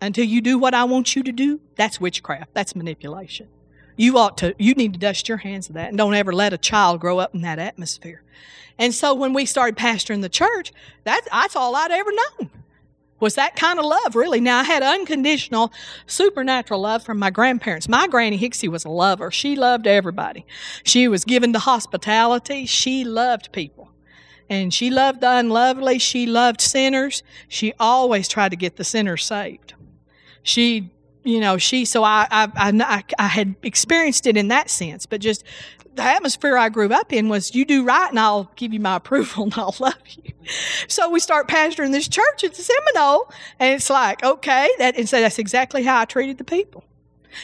[0.00, 1.60] until you do what I want you to do.
[1.76, 2.54] That's witchcraft.
[2.54, 3.48] That's manipulation.
[3.96, 6.52] You ought to, you need to dust your hands of that and don't ever let
[6.52, 8.22] a child grow up in that atmosphere.
[8.78, 10.72] And so when we started pastoring the church,
[11.04, 12.50] that, that's all I'd ever known
[13.20, 14.40] was that kind of love, really.
[14.40, 15.72] Now, I had unconditional,
[16.06, 17.88] supernatural love from my grandparents.
[17.88, 19.30] My Granny Hixie was a lover.
[19.30, 20.44] She loved everybody.
[20.84, 22.66] She was given to hospitality.
[22.66, 23.90] She loved people.
[24.48, 25.98] And she loved the unlovely.
[25.98, 27.22] She loved sinners.
[27.48, 29.74] She always tried to get the sinners saved.
[30.42, 30.90] She,
[31.26, 35.20] you know, she, so I, I, I, I had experienced it in that sense, but
[35.20, 35.44] just
[35.94, 38.96] the atmosphere I grew up in was you do right and I'll give you my
[39.00, 40.32] approval and I'll love you.
[40.88, 45.08] So we start pastoring this church at the Seminole and it's like, okay, that, and
[45.08, 46.84] so that's exactly how I treated the people.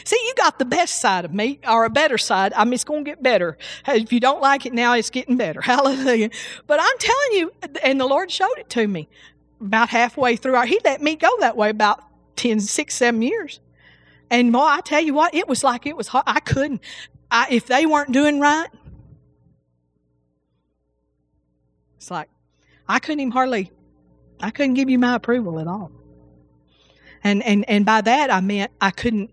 [0.05, 2.51] See, you got the best side of me, or a better side.
[2.53, 3.59] I mean, it's going to get better.
[3.87, 5.61] If you don't like it now, it's getting better.
[5.61, 6.31] Hallelujah.
[6.65, 7.51] But I'm telling you,
[7.83, 9.07] and the Lord showed it to me
[9.61, 12.03] about halfway through our, He let me go that way about
[12.37, 13.59] 10, 6, 7 years.
[14.33, 16.23] And boy, I tell you what, it was like it was hard.
[16.25, 16.81] I couldn't.
[17.29, 18.67] I, if they weren't doing right,
[21.97, 22.29] it's like
[22.87, 23.71] I couldn't even hardly,
[24.41, 25.91] I couldn't give you my approval at all.
[27.23, 29.29] And and and by that I meant I couldn't.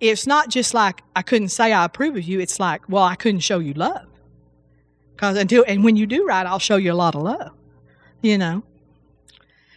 [0.00, 2.40] It's not just like I couldn't say I approve of you.
[2.40, 4.08] It's like, well, I couldn't show you love.
[5.14, 7.52] Because until and when you do right, I'll show you a lot of love.
[8.20, 8.64] You know.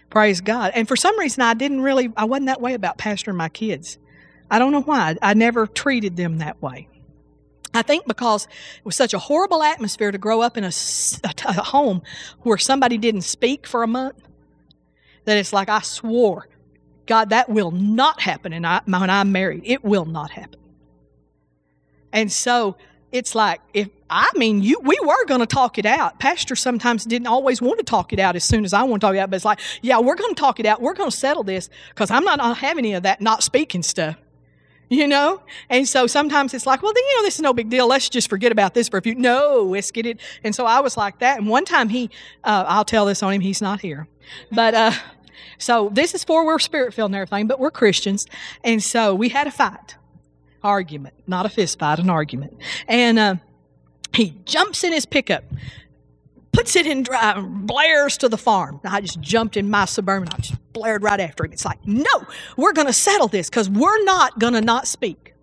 [0.09, 0.71] Praise God.
[0.73, 3.99] And for some reason, I didn't really, I wasn't that way about pastoring my kids.
[4.53, 5.15] I don't know why.
[5.19, 6.87] I never treated them that way.
[7.73, 10.71] I think because it was such a horrible atmosphere to grow up in a,
[11.23, 12.03] a, home
[12.41, 14.21] where somebody didn't speak for a month
[15.25, 16.47] that it's like I swore,
[17.07, 18.53] God, that will not happen.
[18.53, 20.59] And I, when I'm married, it will not happen.
[22.11, 22.77] And so
[23.11, 26.19] it's like if I mean you, we were going to talk it out.
[26.19, 29.07] Pastor sometimes didn't always want to talk it out as soon as I want to
[29.07, 30.79] talk it out, but it's like, yeah, we're going to talk it out.
[30.79, 33.81] We're going to settle this because I'm not to have any of that not speaking
[33.81, 34.15] stuff
[34.93, 35.41] you know?
[35.69, 37.87] And so sometimes it's like, well, then, you know, this is no big deal.
[37.87, 39.15] Let's just forget about this for a few.
[39.15, 40.19] No, let's get it.
[40.43, 41.37] And so I was like that.
[41.37, 42.09] And one time he,
[42.43, 44.07] uh, I'll tell this on him, he's not here.
[44.51, 44.91] But, uh,
[45.57, 48.27] so this is for we're spirit filled and everything, but we're Christians.
[48.63, 49.95] And so we had a fight,
[50.63, 52.57] argument, not a fist fight, an argument.
[52.87, 53.35] And, uh,
[54.13, 55.43] he jumps in his pickup,
[56.53, 58.79] puts it in uh, drive, and blares to the farm.
[58.83, 60.29] I just jumped in my suburban.
[60.31, 61.51] I just blared right after him.
[61.51, 65.33] It's like, no, we're going to settle this because we're not going to not speak.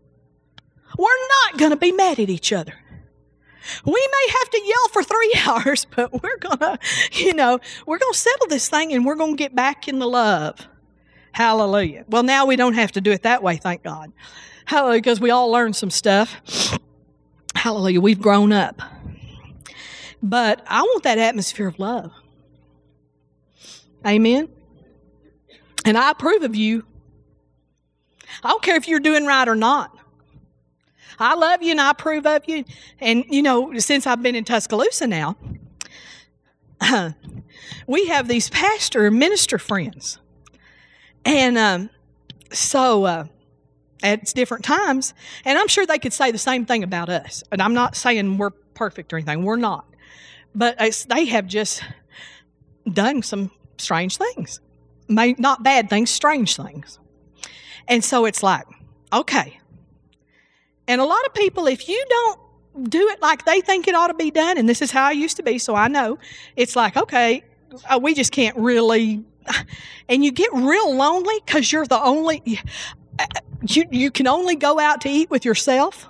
[0.96, 1.08] We're
[1.44, 2.74] not going to be mad at each other.
[3.84, 6.78] We may have to yell for three hours, but we're going to,
[7.12, 9.98] you know, we're going to settle this thing and we're going to get back in
[9.98, 10.66] the love.
[11.32, 12.04] Hallelujah.
[12.08, 14.12] Well, now we don't have to do it that way, thank God.
[14.64, 16.78] Hallelujah, because we all learned some stuff.
[17.54, 18.80] Hallelujah, we've grown up.
[20.22, 22.12] But I want that atmosphere of love.
[24.06, 24.48] Amen.
[25.84, 26.84] And I approve of you.
[28.42, 29.96] I don't care if you're doing right or not.
[31.18, 32.64] I love you and I approve of you.
[32.98, 35.36] And, you know, since I've been in Tuscaloosa now,
[37.86, 40.18] we have these pastor minister friends.
[41.24, 41.90] And um,
[42.52, 43.24] so uh,
[44.02, 45.12] at different times,
[45.44, 47.44] and I'm sure they could say the same thing about us.
[47.52, 49.84] And I'm not saying we're perfect or anything, we're not.
[50.54, 51.82] But they have just
[52.90, 54.60] done some strange things.
[55.08, 56.98] May, not bad things, strange things.
[57.88, 58.66] And so it's like,
[59.12, 59.60] okay.
[60.86, 64.08] And a lot of people, if you don't do it like they think it ought
[64.08, 66.18] to be done, and this is how I used to be, so I know,
[66.56, 67.44] it's like, okay,
[67.88, 69.24] uh, we just can't really.
[70.08, 72.42] And you get real lonely because you're the only.
[73.16, 73.26] Uh,
[73.62, 76.09] you, you can only go out to eat with yourself.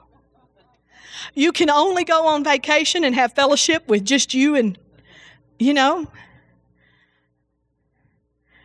[1.34, 4.78] You can only go on vacation and have fellowship with just you and,
[5.58, 6.10] you know.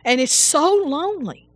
[0.04, 1.48] And it's so lonely.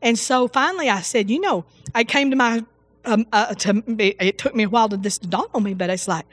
[0.00, 1.64] And so finally I said, you know,
[1.94, 2.64] I came to my,
[3.04, 5.90] um, uh, to, it took me a while to this to dawn on me, but
[5.90, 6.26] it's like,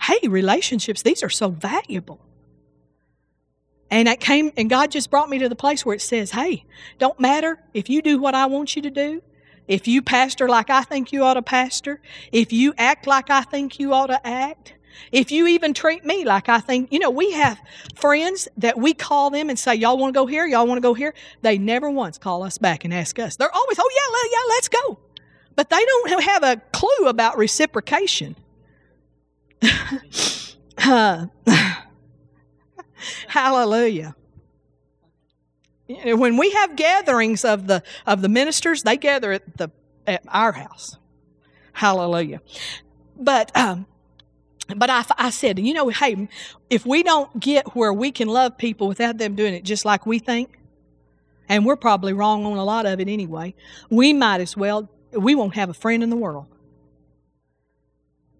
[0.00, 2.20] hey, relationships, these are so valuable.
[3.90, 6.64] And it came, and God just brought me to the place where it says, hey,
[6.98, 9.22] don't matter if you do what I want you to do,
[9.66, 12.00] if you pastor like I think you ought to pastor,
[12.32, 14.74] if you act like I think you ought to act,
[15.12, 17.60] if you even treat me like I think, you know, we have
[17.94, 20.46] friends that we call them and say, Y'all want to go here?
[20.46, 21.14] Y'all want to go here?
[21.42, 23.36] They never once call us back and ask us.
[23.36, 24.98] They're always, Oh, yeah, yeah, let's go.
[25.56, 28.36] But they don't have a clue about reciprocation.
[30.78, 31.26] uh,
[33.28, 34.16] hallelujah.
[35.86, 39.70] When we have gatherings of the of the ministers, they gather at the
[40.06, 40.96] at our house.
[41.72, 42.40] Hallelujah.
[43.16, 43.86] But um,
[44.76, 46.28] but I, I said, you know, hey,
[46.70, 50.06] if we don't get where we can love people without them doing it just like
[50.06, 50.58] we think,
[51.48, 53.54] and we're probably wrong on a lot of it anyway,
[53.90, 56.46] we might as well, we won't have a friend in the world.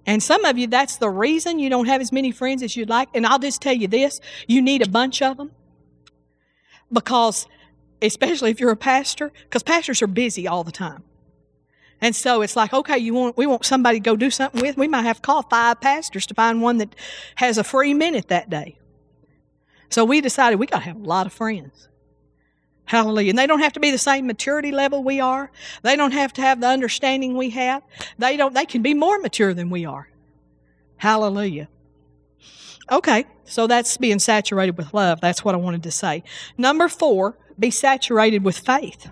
[0.06, 2.90] And some of you, that's the reason you don't have as many friends as you'd
[2.90, 3.08] like.
[3.14, 5.50] And I'll just tell you this you need a bunch of them
[6.92, 7.46] because,
[8.02, 11.02] especially if you're a pastor, because pastors are busy all the time.
[12.00, 14.76] And so it's like, okay, you want we want somebody to go do something with.
[14.76, 16.94] We might have to call five pastors to find one that
[17.36, 18.78] has a free minute that day.
[19.88, 21.88] So we decided we got to have a lot of friends.
[22.86, 23.30] Hallelujah.
[23.30, 25.50] And they don't have to be the same maturity level we are.
[25.82, 27.82] They don't have to have the understanding we have.
[28.18, 30.08] They don't they can be more mature than we are.
[30.96, 31.68] Hallelujah.
[32.90, 35.20] Okay, so that's being saturated with love.
[35.20, 36.22] That's what I wanted to say.
[36.58, 39.08] Number 4, be saturated with faith.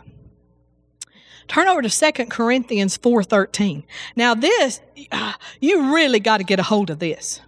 [1.48, 3.84] Turn over to 2 Corinthians 4:13.
[4.16, 4.80] Now this
[5.60, 7.40] you really got to get a hold of this.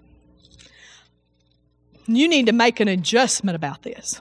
[2.07, 4.21] You need to make an adjustment about this.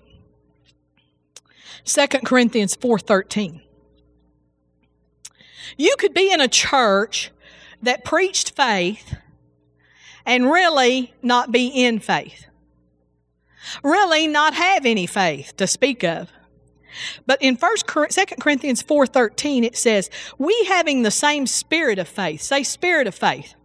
[1.86, 3.62] 2 Corinthians 4:13.
[5.78, 7.32] You could be in a church
[7.82, 9.16] that preached faith
[10.26, 12.46] and really not be in faith.
[13.84, 16.30] Really not have any faith to speak of.
[17.26, 17.78] But in 1
[18.10, 23.16] 2 Corinthians 4:13 it says, "We having the same spirit of faith." Say spirit of
[23.16, 23.56] faith.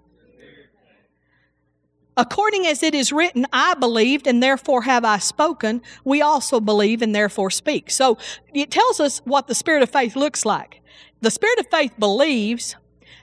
[2.16, 5.82] According as it is written, I believed and therefore have I spoken.
[6.04, 7.92] We also believe and therefore speak.
[7.92, 8.18] So
[8.52, 10.80] it tells us what the spirit of faith looks like.
[11.20, 12.74] The spirit of faith believes,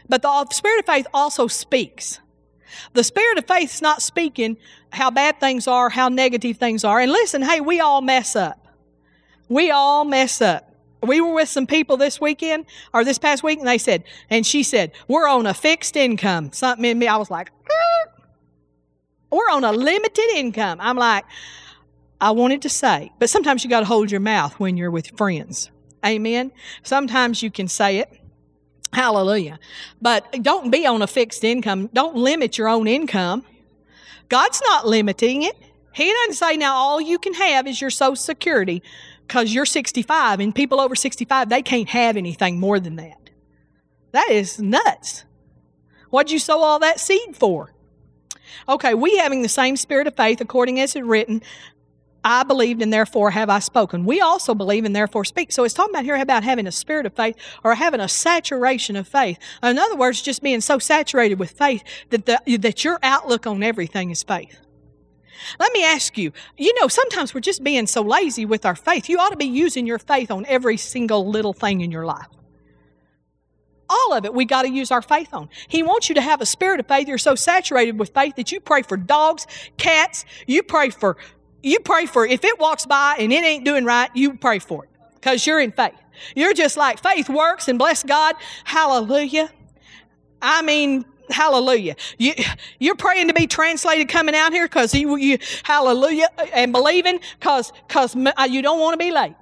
[0.08, 2.22] but the uh, spirit of faith also speaks.
[2.94, 4.58] The spirit of faith is not speaking
[4.92, 7.00] how bad things are, how negative things are.
[7.00, 8.68] And listen, hey, we all mess up.
[9.50, 10.72] We all mess up.
[11.04, 14.46] We were with some people this weekend or this past week, and they said, and
[14.46, 16.52] she said, We're on a fixed income.
[16.52, 18.22] Something in me, I was like, ah.
[19.32, 20.80] We're on a limited income.
[20.82, 21.26] I'm like,
[22.22, 25.16] I wanted to say, but sometimes you got to hold your mouth when you're with
[25.18, 25.70] friends.
[26.06, 26.52] Amen.
[26.84, 28.10] Sometimes you can say it.
[28.94, 29.60] Hallelujah.
[30.02, 31.90] But don't be on a fixed income.
[31.94, 33.44] Don't limit your own income.
[34.30, 35.56] God's not limiting it.
[35.94, 38.82] He doesn't say now all you can have is your social security
[39.28, 43.30] because you're 65 and people over 65, they can't have anything more than that.
[44.12, 45.26] That is nuts.
[46.10, 47.74] What'd you sow all that seed for?
[48.70, 51.42] Okay, we having the same spirit of faith according as it written,
[52.26, 54.04] I believed and therefore have I spoken.
[54.04, 55.52] We also believe and therefore speak.
[55.52, 58.96] So it's talking about here about having a spirit of faith or having a saturation
[58.96, 59.38] of faith.
[59.62, 63.62] In other words, just being so saturated with faith that, the, that your outlook on
[63.62, 64.58] everything is faith.
[65.60, 69.08] Let me ask you, you know, sometimes we're just being so lazy with our faith.
[69.08, 72.26] You ought to be using your faith on every single little thing in your life.
[73.88, 75.48] All of it, we got to use our faith on.
[75.68, 77.08] He wants you to have a spirit of faith.
[77.08, 79.46] You're so saturated with faith that you pray for dogs,
[79.78, 81.18] cats, you pray for,
[81.66, 82.32] you pray for, it.
[82.32, 85.60] if it walks by and it ain't doing right, you pray for it because you're
[85.60, 85.96] in faith.
[86.36, 88.36] You're just like faith works and bless God.
[88.64, 89.50] Hallelujah.
[90.42, 91.96] I mean, hallelujah.
[92.18, 92.34] You,
[92.80, 97.74] you're praying to be translated coming out here because you, you, hallelujah, and believing because
[97.88, 99.36] because uh, you don't want to be late.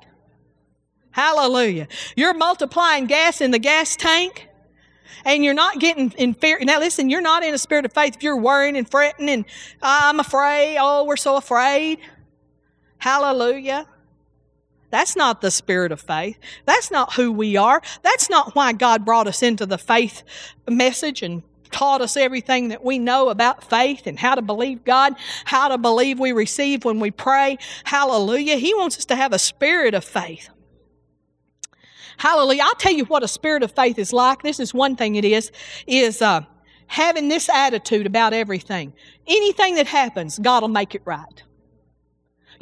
[1.11, 1.87] Hallelujah.
[2.15, 4.47] You're multiplying gas in the gas tank
[5.25, 6.59] and you're not getting in fear.
[6.61, 9.45] Now listen, you're not in a spirit of faith if you're worrying and fretting and
[9.81, 10.77] I'm afraid.
[10.79, 11.99] Oh, we're so afraid.
[13.03, 13.85] Hallelujah.
[14.89, 16.39] That's not the spirit of faith.
[16.63, 17.81] That's not who we are.
[18.01, 20.23] That's not why God brought us into the faith
[20.69, 25.15] message and taught us everything that we know about faith and how to believe God,
[25.43, 27.57] how to believe we receive when we pray.
[27.83, 28.55] Hallelujah.
[28.55, 30.47] He wants us to have a spirit of faith.
[32.15, 32.63] Hallelujah.
[32.63, 34.43] I'll tell you what a spirit of faith is like.
[34.43, 35.51] This is one thing it is,
[35.87, 36.43] is uh,
[36.87, 38.93] having this attitude about everything.
[39.27, 41.43] Anything that happens, God will make it right.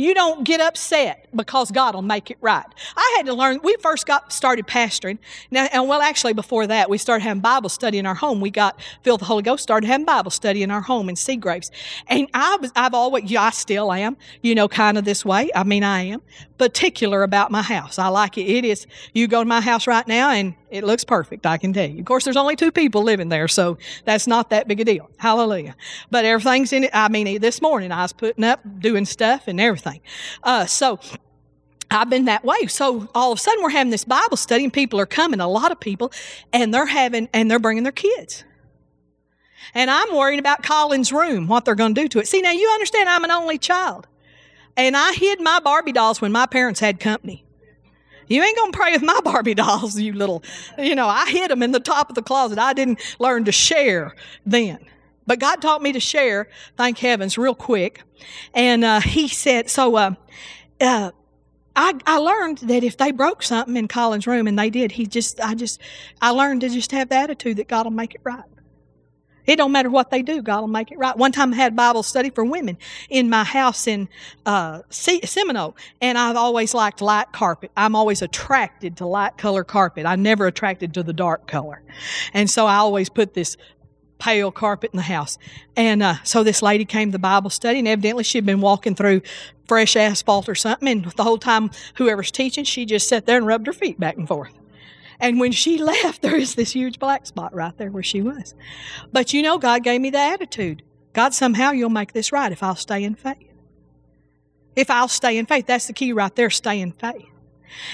[0.02, 2.66] You don't get upset because God will make it right.
[2.98, 5.20] I had to learn, we first got started pastoring.
[5.52, 8.42] Now, and well, actually, before that, we started having Bible study in our home.
[8.42, 11.16] We got filled with the Holy Ghost, started having Bible study in our home in
[11.16, 11.70] Seagraves.
[12.08, 15.52] And I was, I've always, yeah, I still am, you know, kind of this way.
[15.54, 16.24] I mean, I am
[16.62, 17.98] particular about my house.
[17.98, 18.44] I like it.
[18.44, 18.86] It is,
[19.16, 21.98] you go to my house right now and it looks perfect, I can tell you.
[21.98, 25.10] Of course, there's only two people living there, so that's not that big a deal.
[25.18, 25.76] Hallelujah.
[26.12, 26.92] But everything's in it.
[26.94, 30.02] I mean, this morning I was putting up, doing stuff and everything.
[30.44, 31.00] Uh, so,
[31.90, 32.68] I've been that way.
[32.68, 35.48] So all of a sudden we're having this Bible study and people are coming, a
[35.48, 36.14] lot of people,
[36.54, 38.44] and they're having, and they're bringing their kids.
[39.74, 42.28] And I'm worried about Colin's room, what they're going to do to it.
[42.28, 44.08] See, now you understand I'm an only child.
[44.78, 47.46] And I hid my Barbie dolls when my parents had company.
[48.28, 50.44] You ain't gonna pray with my Barbie dolls, you little,
[50.78, 52.58] you know, I hid them in the top of the closet.
[52.58, 54.16] I didn't learn to share
[54.46, 54.80] then.
[55.28, 58.04] But God taught me to share, thank heavens, real quick.
[58.54, 60.16] And uh, He said, so uh,
[60.80, 61.12] uh,
[61.76, 65.06] I, I learned that if they broke something in Colin's room, and they did, he
[65.06, 65.80] just, I just,
[66.22, 68.44] I learned to just have the attitude that God will make it right.
[69.46, 71.16] It don't matter what they do, God will make it right.
[71.18, 72.78] One time I had Bible study for women
[73.10, 74.08] in my house in
[74.46, 77.72] uh, Seminole, and I've always liked light carpet.
[77.76, 80.06] I'm always attracted to light color carpet.
[80.06, 81.82] I'm never attracted to the dark color.
[82.34, 83.58] And so I always put this
[84.20, 85.40] pale carpet in the house.
[85.76, 89.22] And uh, so this lady came to Bible study, and evidently she'd been walking through
[89.68, 93.48] fresh asphalt or something, and the whole time whoever's teaching, she just sat there and
[93.48, 94.61] rubbed her feet back and forth.
[95.22, 98.54] And when she left, there is this huge black spot right there where she was.
[99.14, 100.84] But you know, God gave me the attitude.
[101.14, 103.48] God, somehow you'll make this right if I'll stay in faith.
[104.76, 107.26] If I'll stay in faith, that's the key right there, stay in faith.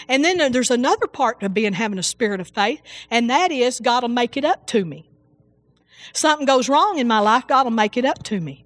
[0.07, 3.51] And then uh, there's another part of being having a spirit of faith, and that
[3.51, 5.09] is God will make it up to me.
[6.13, 8.65] Something goes wrong in my life, God will make it up to me.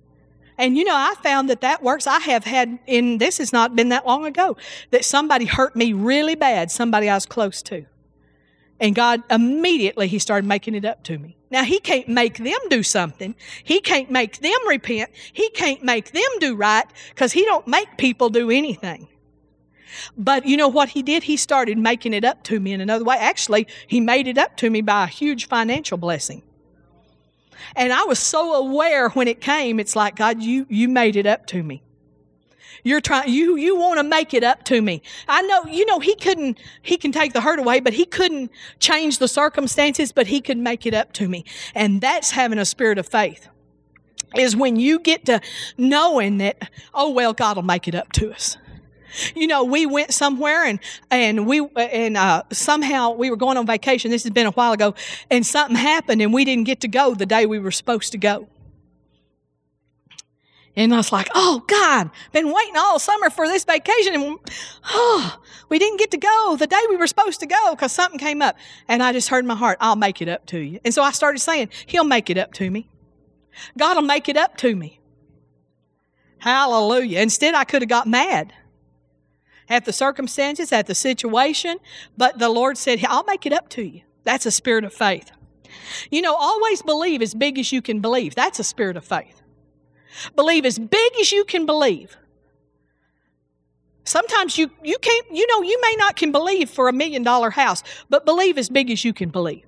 [0.57, 2.05] And you know, I found that that works.
[2.05, 4.57] I have had, in this has not been that long ago,
[4.91, 7.85] that somebody hurt me really bad, somebody I was close to.
[8.81, 11.37] And God immediately, He started making it up to me.
[11.51, 13.35] Now, He can't make them do something.
[13.63, 15.11] He can't make them repent.
[15.31, 19.07] He can't make them do right because He don't make people do anything.
[20.17, 21.23] But you know what He did?
[21.23, 23.17] He started making it up to me in another way.
[23.17, 26.41] Actually, He made it up to me by a huge financial blessing.
[27.75, 31.27] And I was so aware when it came, it's like, God, you, you made it
[31.27, 31.83] up to me.
[32.83, 35.01] You're trying, you, you want to make it up to me.
[35.27, 38.51] I know, you know, he couldn't, he can take the hurt away, but he couldn't
[38.79, 41.45] change the circumstances, but he could make it up to me.
[41.75, 43.47] And that's having a spirit of faith.
[44.35, 45.41] Is when you get to
[45.77, 48.55] knowing that, oh well, God will make it up to us.
[49.35, 50.79] You know, we went somewhere and
[51.09, 54.09] and we and uh, somehow we were going on vacation.
[54.09, 54.95] This has been a while ago,
[55.29, 58.17] and something happened, and we didn't get to go the day we were supposed to
[58.17, 58.47] go.
[60.75, 64.39] And I was like, oh God, been waiting all summer for this vacation and
[64.85, 68.19] oh, we didn't get to go the day we were supposed to go because something
[68.19, 68.55] came up.
[68.87, 70.79] And I just heard in my heart, I'll make it up to you.
[70.85, 72.89] And so I started saying, He'll make it up to me.
[73.77, 74.99] God will make it up to me.
[76.39, 77.19] Hallelujah.
[77.19, 78.53] Instead, I could have got mad
[79.69, 81.77] at the circumstances, at the situation,
[82.17, 84.01] but the Lord said, I'll make it up to you.
[84.23, 85.31] That's a spirit of faith.
[86.09, 88.35] You know, always believe as big as you can believe.
[88.35, 89.40] That's a spirit of faith.
[90.35, 92.17] Believe as big as you can believe.
[94.03, 97.51] Sometimes you, you can't, you know, you may not can believe for a million dollar
[97.51, 99.63] house, but believe as big as you can believe.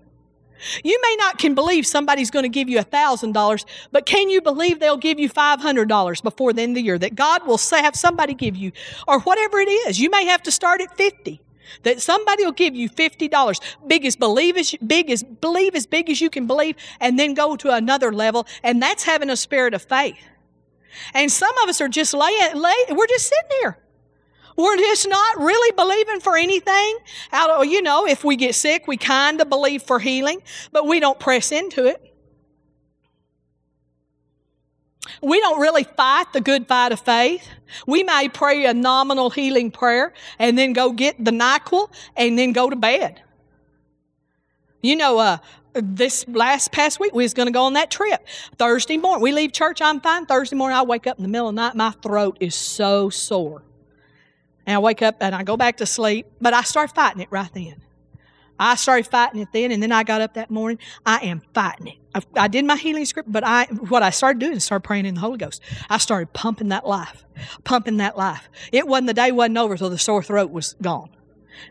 [0.84, 4.30] You may not can believe somebody's going to give you a thousand dollars, but can
[4.30, 6.98] you believe they'll give you five hundred dollars before the end of the year?
[6.98, 8.72] That God will have somebody give you,
[9.08, 10.00] or whatever it is.
[10.00, 11.42] You may have to start at fifty.
[11.84, 13.60] That somebody will give you fifty dollars.
[13.88, 17.34] Big as believe as big as believe as big as you can believe, and then
[17.34, 20.18] go to another level, and that's having a spirit of faith.
[21.14, 23.78] And some of us are just laying, lay, we're just sitting here.
[24.56, 26.98] We're just not really believing for anything.
[27.32, 30.42] Out of, you know, if we get sick, we kind of believe for healing,
[30.72, 32.14] but we don't press into it.
[35.22, 37.48] We don't really fight the good fight of faith.
[37.88, 42.54] We may pray a nominal healing prayer and then go get the NyQuil and then
[42.54, 43.22] go to bed.
[44.82, 45.38] You know, uh,
[45.74, 48.26] this last past week, we was going to go on that trip.
[48.58, 50.26] Thursday morning, we leave church, I'm fine.
[50.26, 53.10] Thursday morning, I wake up in the middle of the night, my throat is so
[53.10, 53.64] sore.
[54.66, 57.28] And I wake up and I go back to sleep, but I start fighting it
[57.32, 57.82] right then.
[58.60, 60.78] I started fighting it then, and then I got up that morning.
[61.06, 61.98] I am fighting it.
[62.16, 65.08] I, I, did my healing script, but I what I started doing is start praying
[65.08, 65.62] in the Holy Ghost.
[65.90, 67.26] I started pumping that life,
[67.64, 68.48] pumping that life.
[68.72, 71.10] It wasn't the day wasn't over till the sore throat was gone.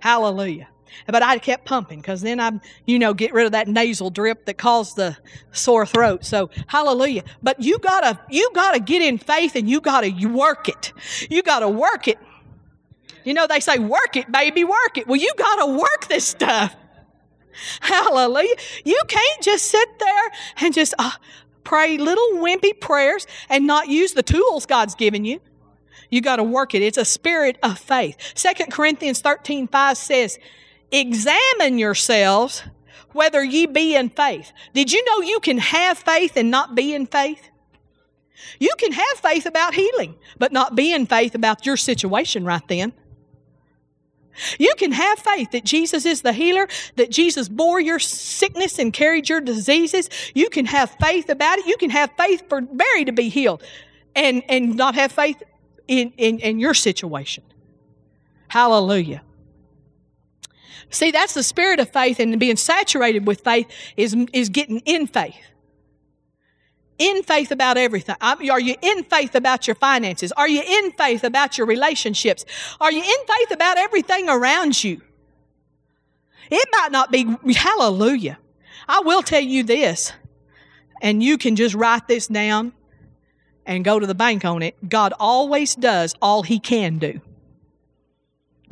[0.00, 0.68] Hallelujah.
[1.06, 4.46] But I kept pumping because then I'm, you know, get rid of that nasal drip
[4.46, 5.16] that caused the
[5.52, 6.24] sore throat.
[6.24, 7.24] So hallelujah.
[7.42, 10.92] But you gotta, you gotta get in faith and you gotta work it.
[11.30, 12.18] You gotta work it.
[13.24, 15.06] You know, they say, work it, baby, work it.
[15.06, 16.74] Well, you gotta work this stuff.
[17.80, 18.54] Hallelujah.
[18.84, 21.12] You can't just sit there and just uh,
[21.64, 25.40] pray little wimpy prayers and not use the tools God's given you.
[26.10, 26.82] You got to work it.
[26.82, 28.16] It's a spirit of faith.
[28.34, 30.38] Second Corinthians 13, 5 says,
[30.92, 32.62] examine yourselves
[33.12, 34.52] whether ye be in faith.
[34.74, 37.48] Did you know you can have faith and not be in faith?
[38.58, 42.66] You can have faith about healing, but not be in faith about your situation right
[42.68, 42.92] then.
[44.58, 46.66] You can have faith that Jesus is the healer,
[46.96, 50.08] that Jesus bore your sickness and carried your diseases.
[50.34, 51.66] You can have faith about it.
[51.66, 53.62] You can have faith for Mary to be healed
[54.16, 55.42] and, and not have faith
[55.86, 57.44] in, in, in your situation.
[58.48, 59.22] Hallelujah.
[60.92, 63.66] See, that's the spirit of faith, and being saturated with faith
[63.96, 65.34] is, is getting in faith.
[66.98, 68.14] In faith about everything.
[68.20, 70.32] Are you in faith about your finances?
[70.32, 72.44] Are you in faith about your relationships?
[72.78, 75.00] Are you in faith about everything around you?
[76.50, 77.24] It might not be,
[77.54, 78.38] hallelujah.
[78.86, 80.12] I will tell you this,
[81.00, 82.74] and you can just write this down
[83.64, 87.20] and go to the bank on it, God always does all He can do.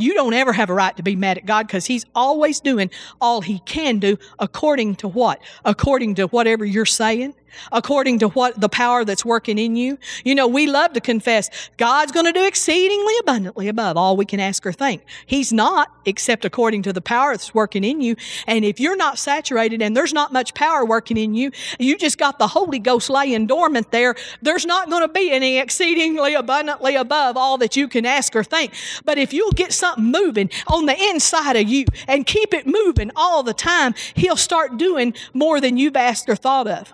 [0.00, 2.90] You don't ever have a right to be mad at God because He's always doing
[3.20, 5.40] all He can do according to what?
[5.64, 7.34] According to whatever you're saying,
[7.72, 9.98] according to what the power that's working in you.
[10.24, 14.24] You know, we love to confess God's going to do exceedingly abundantly above all we
[14.24, 15.04] can ask or think.
[15.26, 18.16] He's not, except according to the power that's working in you.
[18.46, 22.18] And if you're not saturated and there's not much power working in you, you just
[22.18, 24.14] got the Holy Ghost laying dormant there.
[24.42, 28.44] There's not going to be any exceedingly abundantly above all that you can ask or
[28.44, 28.72] think.
[29.04, 33.10] But if you'll get something moving on the inside of you and keep it moving
[33.16, 36.92] all the time, He'll start doing more than you've asked or thought of.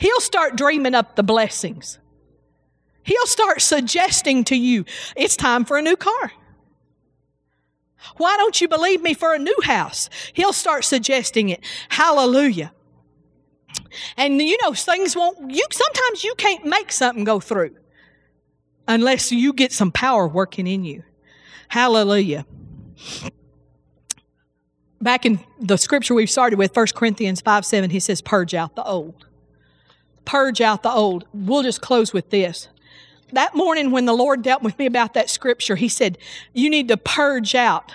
[0.00, 1.98] He'll start dreaming up the blessings.
[3.02, 4.84] He'll start suggesting to you,
[5.16, 6.32] it's time for a new car.
[8.16, 10.10] Why don't you believe me for a new house?
[10.34, 11.64] He'll start suggesting it.
[11.88, 12.72] Hallelujah.
[14.16, 17.76] And you know, things won't, you, sometimes you can't make something go through
[18.86, 21.02] unless you get some power working in you.
[21.68, 22.46] Hallelujah.
[25.00, 28.74] Back in the scripture we started with, 1 Corinthians 5 7, he says, Purge out
[28.74, 29.27] the old
[30.28, 31.24] purge out the old.
[31.32, 32.68] We'll just close with this.
[33.32, 36.18] That morning, when the Lord dealt with me about that scripture, He said,
[36.52, 37.94] You need to purge out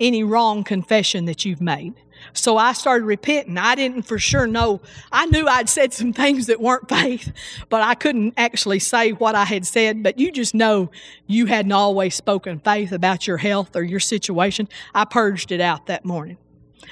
[0.00, 1.94] any wrong confession that you've made.
[2.32, 3.58] So I started repenting.
[3.58, 4.80] I didn't for sure know.
[5.12, 7.30] I knew I'd said some things that weren't faith,
[7.68, 10.02] but I couldn't actually say what I had said.
[10.02, 10.90] But you just know
[11.26, 14.70] you hadn't always spoken faith about your health or your situation.
[14.94, 16.38] I purged it out that morning.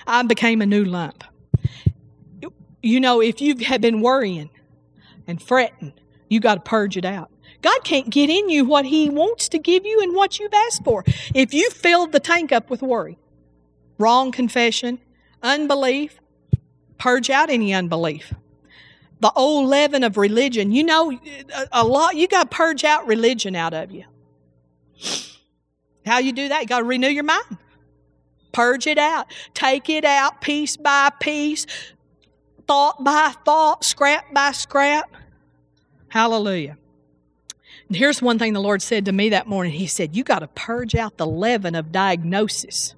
[0.06, 1.24] I became a new lump.
[2.82, 4.50] You know, if you have been worrying,
[5.26, 5.92] and fretting.
[6.28, 7.30] You got to purge it out.
[7.62, 10.84] God can't get in you what He wants to give you and what you've asked
[10.84, 11.04] for.
[11.34, 13.18] If you filled the tank up with worry,
[13.98, 14.98] wrong confession,
[15.42, 16.20] unbelief,
[16.98, 18.34] purge out any unbelief.
[19.20, 21.16] The old leaven of religion, you know,
[21.70, 24.04] a lot, you got to purge out religion out of you.
[26.04, 26.62] How you do that?
[26.62, 27.58] You got to renew your mind.
[28.50, 29.26] Purge it out.
[29.54, 31.66] Take it out piece by piece
[32.66, 35.14] thought by thought, scrap by scrap.
[36.08, 36.76] Hallelujah.
[37.88, 39.72] And here's one thing the Lord said to me that morning.
[39.72, 42.94] He said, You got to purge out the leaven of diagnosis.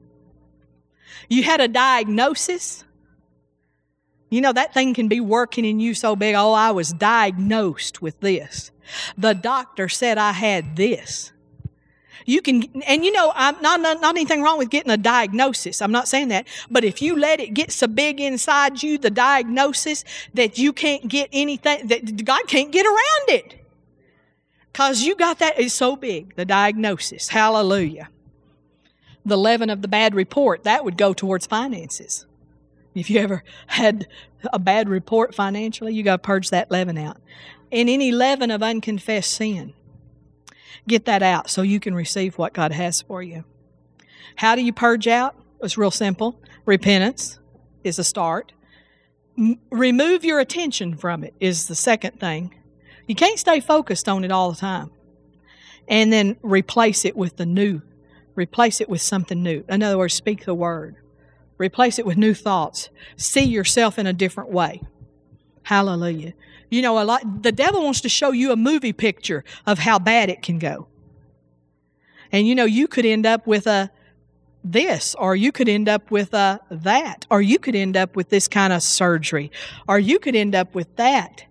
[1.28, 2.84] You had a diagnosis.
[4.30, 6.34] You know, that thing can be working in you so big.
[6.34, 8.72] Oh, I was diagnosed with this.
[9.16, 11.32] The doctor said I had this.
[12.26, 15.82] You can, and you know, I'm not, not, not anything wrong with getting a diagnosis.
[15.82, 16.46] I'm not saying that.
[16.70, 21.06] But if you let it get so big inside you, the diagnosis, that you can't
[21.06, 23.54] get anything, that God can't get around it.
[24.72, 27.28] Cause you got that, it's so big, the diagnosis.
[27.28, 28.08] Hallelujah.
[29.24, 32.26] The leaven of the bad report, that would go towards finances.
[32.94, 34.06] If you ever had
[34.52, 37.18] a bad report financially, you got to purge that leaven out.
[37.70, 39.74] And any leaven of unconfessed sin.
[40.86, 43.44] Get that out so you can receive what God has for you.
[44.36, 45.36] How do you purge out?
[45.62, 46.38] It's real simple.
[46.66, 47.38] Repentance
[47.84, 48.52] is a start.
[49.38, 52.54] M- remove your attention from it is the second thing.
[53.06, 54.90] You can't stay focused on it all the time.
[55.88, 57.82] And then replace it with the new.
[58.34, 59.64] Replace it with something new.
[59.68, 60.96] In other words, speak the word.
[61.58, 62.88] Replace it with new thoughts.
[63.16, 64.82] See yourself in a different way.
[65.62, 66.34] Hallelujah.
[66.74, 70.00] You know, a lot, the devil wants to show you a movie picture of how
[70.00, 70.88] bad it can go.
[72.32, 73.92] And you know, you could end up with a,
[74.64, 78.28] this, or you could end up with a that, or you could end up with
[78.28, 79.52] this kind of surgery,
[79.86, 81.44] or you could end up with that.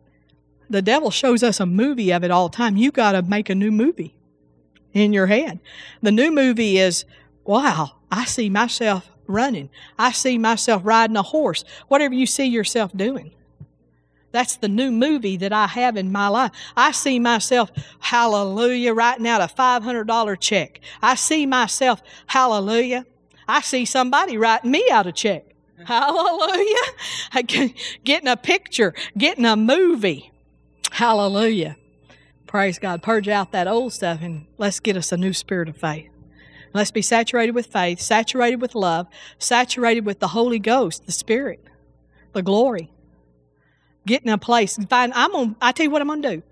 [0.69, 2.75] The devil shows us a movie of it all the time.
[2.75, 4.15] You got to make a new movie
[4.91, 5.61] in your head.
[6.01, 7.05] The new movie is,
[7.45, 9.69] wow, I see myself running.
[9.97, 11.63] I see myself riding a horse.
[11.87, 13.31] Whatever you see yourself doing.
[14.33, 16.51] That's the new movie that I have in my life.
[16.75, 20.81] I see myself, hallelujah, writing out a $500 check.
[21.03, 23.05] I see myself, hallelujah.
[23.47, 25.45] I see somebody writing me out a check.
[25.85, 26.75] Hallelujah.
[28.05, 30.31] Getting a picture, getting a movie.
[30.91, 31.75] Hallelujah.
[32.47, 33.03] Praise God.
[33.03, 36.09] Purge out that old stuff and let's get us a new spirit of faith.
[36.73, 39.07] Let's be saturated with faith, saturated with love,
[39.39, 41.65] saturated with the Holy Ghost, the Spirit,
[42.31, 42.93] the glory
[44.05, 46.43] get in a place and find I'm on I tell you what I'm gonna do.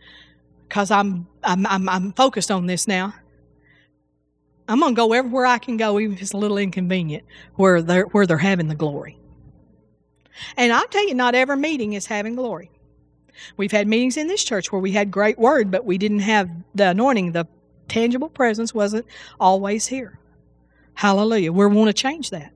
[0.70, 3.14] Cause I'm I'm I'm, I'm focused on this now.
[4.68, 7.26] I'm gonna go everywhere I can go, even if it's a little inconvenient,
[7.56, 9.18] where they're where they're having the glory.
[10.56, 12.72] And I'll tell you, not every meeting is having glory.
[13.58, 16.50] We've had meetings in this church where we had great word, but we didn't have
[16.74, 17.34] the anointing.
[17.34, 17.48] The
[17.88, 19.06] tangible presence wasn't
[19.40, 20.20] always here.
[20.94, 21.52] Hallelujah.
[21.52, 22.54] We want to change that.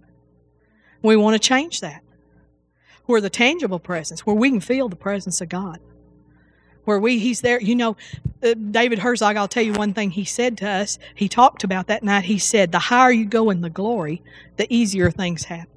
[1.02, 2.02] We want to change that
[3.06, 5.80] where the tangible presence, where we can feel the presence of God.
[6.86, 7.98] Where we, he's there, you know,
[8.44, 11.00] uh, David Herzog, I'll tell you one thing he said to us.
[11.16, 12.26] He talked about that night.
[12.26, 14.22] He said, The higher you go in the glory,
[14.58, 15.72] the easier things happen.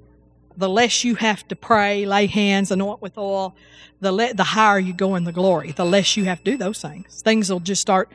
[0.56, 3.54] The less you have to pray, lay hands, anoint with oil,
[4.00, 6.56] the, le- the higher you go in the glory, the less you have to do
[6.58, 7.22] those things.
[7.22, 8.10] Things will just start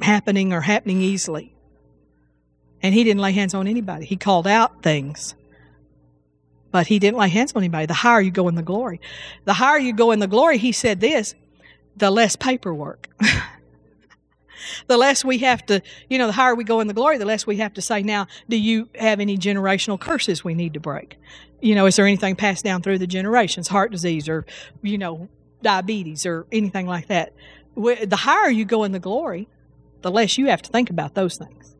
[0.00, 1.54] happening or happening easily.
[2.82, 4.04] And he didn't lay hands on anybody.
[4.04, 5.34] He called out things
[6.72, 7.86] but he didn't lay hands on anybody.
[7.86, 9.00] The higher you go in the glory,
[9.44, 11.34] the higher you go in the glory, he said this,
[11.96, 13.08] the less paperwork.
[14.86, 17.26] the less we have to, you know, the higher we go in the glory, the
[17.26, 20.80] less we have to say, now, do you have any generational curses we need to
[20.80, 21.18] break?
[21.60, 24.46] You know, is there anything passed down through the generations, heart disease or,
[24.82, 25.28] you know,
[25.62, 27.34] diabetes or anything like that?
[27.76, 29.48] The higher you go in the glory,
[30.00, 31.71] the less you have to think about those things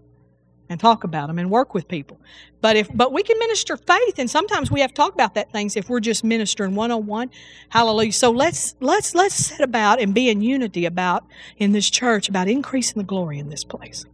[0.68, 2.20] and talk about them and work with people.
[2.60, 5.52] But if but we can minister faith and sometimes we have to talk about that
[5.52, 7.30] things if we're just ministering one on one.
[7.68, 8.12] Hallelujah.
[8.12, 11.24] So let's let's let's set about and be in unity about
[11.58, 14.06] in this church about increasing the glory in this place.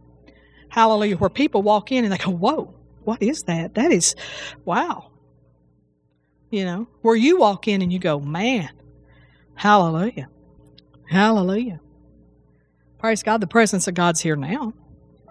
[0.69, 1.17] Hallelujah.
[1.17, 2.73] Where people walk in and they go, Whoa,
[3.03, 3.75] what is that?
[3.75, 4.15] That is
[4.65, 5.11] wow.
[6.49, 8.69] You know, where you walk in and you go, Man,
[9.55, 10.29] hallelujah.
[11.07, 11.79] Hallelujah.
[12.99, 14.73] Praise God, the presence of God's here now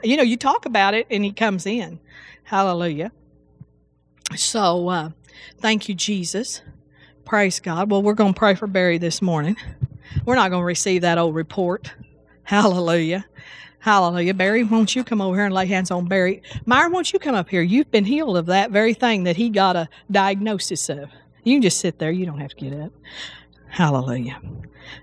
[0.03, 1.99] you know, you talk about it and he comes in.
[2.45, 3.13] Hallelujah.
[4.37, 5.11] So, uh,
[5.59, 6.63] thank you, Jesus.
[7.25, 7.91] Praise God.
[7.91, 9.57] Well, we're going to pray for Barry this morning.
[10.25, 11.93] We're not going to receive that old report.
[12.43, 13.27] Hallelujah.
[13.81, 14.35] Hallelujah.
[14.35, 16.43] Barry, won't you come over here and lay hands on Barry?
[16.67, 17.63] Myron, won't you come up here?
[17.63, 21.11] You've been healed of that very thing that he got a diagnosis of.
[21.45, 22.11] You can just sit there.
[22.11, 22.93] You don't have to get up.
[23.69, 24.41] Hallelujah.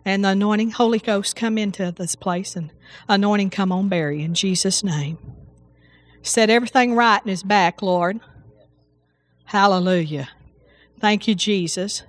[0.04, 2.72] And the anointing, Holy Ghost, come into this place and
[3.08, 5.18] anointing come on Barry in Jesus' name.
[6.22, 8.20] Set everything right in his back, Lord.
[9.46, 10.30] Hallelujah.
[11.00, 12.04] Thank you, Jesus.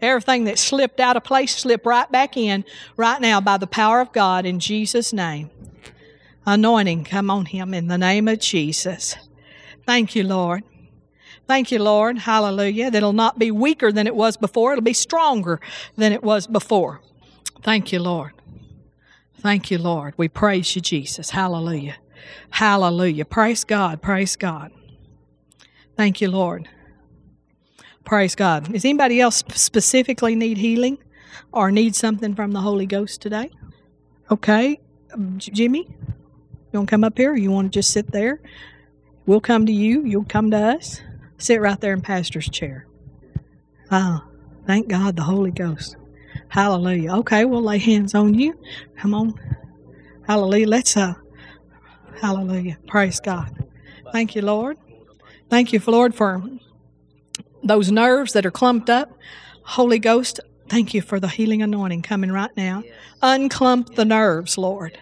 [0.00, 2.64] Everything that slipped out of place, slip right back in
[2.96, 5.50] right now by the power of God in Jesus' name.
[6.44, 9.16] Anointing come on him in the name of Jesus.
[9.86, 10.64] Thank you, Lord.
[11.46, 12.18] Thank you, Lord.
[12.18, 12.90] Hallelujah.
[12.90, 14.72] That'll not be weaker than it was before.
[14.72, 15.60] It'll be stronger
[15.96, 17.00] than it was before.
[17.62, 18.32] Thank you, Lord.
[19.40, 20.14] Thank you, Lord.
[20.16, 21.30] We praise you, Jesus.
[21.30, 21.96] Hallelujah.
[22.50, 23.24] Hallelujah.
[23.24, 24.00] Praise God.
[24.00, 24.70] Praise God.
[25.96, 26.68] Thank you, Lord.
[28.04, 28.72] Praise God.
[28.72, 30.98] Does anybody else specifically need healing
[31.52, 33.50] or need something from the Holy Ghost today?
[34.30, 34.80] Okay.
[35.12, 37.34] Um, Jimmy, you want to come up here?
[37.36, 38.40] you want to just sit there?
[39.26, 40.04] We'll come to you.
[40.04, 41.00] You'll come to us.
[41.42, 42.86] Sit right there in Pastor's chair.
[43.90, 44.22] Oh,
[44.64, 45.96] thank God, the Holy Ghost.
[46.46, 47.14] Hallelujah.
[47.16, 48.56] Okay, we'll lay hands on you.
[48.96, 49.34] Come on.
[50.24, 50.68] Hallelujah.
[50.68, 51.14] Let's, uh,
[52.20, 52.78] hallelujah.
[52.86, 53.66] Praise God.
[54.12, 54.78] Thank you, Lord.
[55.50, 56.44] Thank you, Lord, for
[57.64, 59.10] those nerves that are clumped up.
[59.64, 60.38] Holy Ghost,
[60.68, 62.84] thank you for the healing anointing coming right now.
[63.20, 64.96] Unclump the nerves, Lord.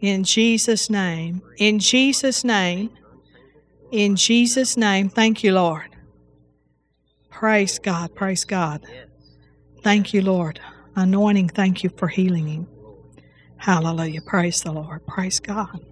[0.00, 1.40] In Jesus' name.
[1.56, 2.90] In Jesus' name.
[3.90, 5.88] In Jesus' name, thank you, Lord.
[7.30, 8.86] Praise God, praise God.
[9.82, 10.60] Thank you, Lord.
[10.94, 12.68] Anointing, thank you for healing him.
[13.56, 14.20] Hallelujah.
[14.22, 15.06] Praise the Lord.
[15.06, 15.84] Praise God.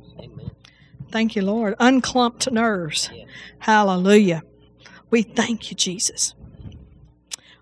[1.11, 1.74] Thank you, Lord.
[1.78, 3.11] Unclumped nerves.
[3.59, 4.42] Hallelujah.
[5.11, 6.34] We thank you, Jesus.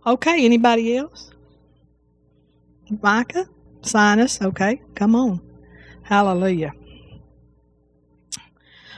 [0.07, 1.31] Okay, anybody else?
[3.03, 3.47] Micah?
[3.83, 4.41] Sinus?
[4.41, 5.41] Okay, come on.
[6.03, 6.73] Hallelujah.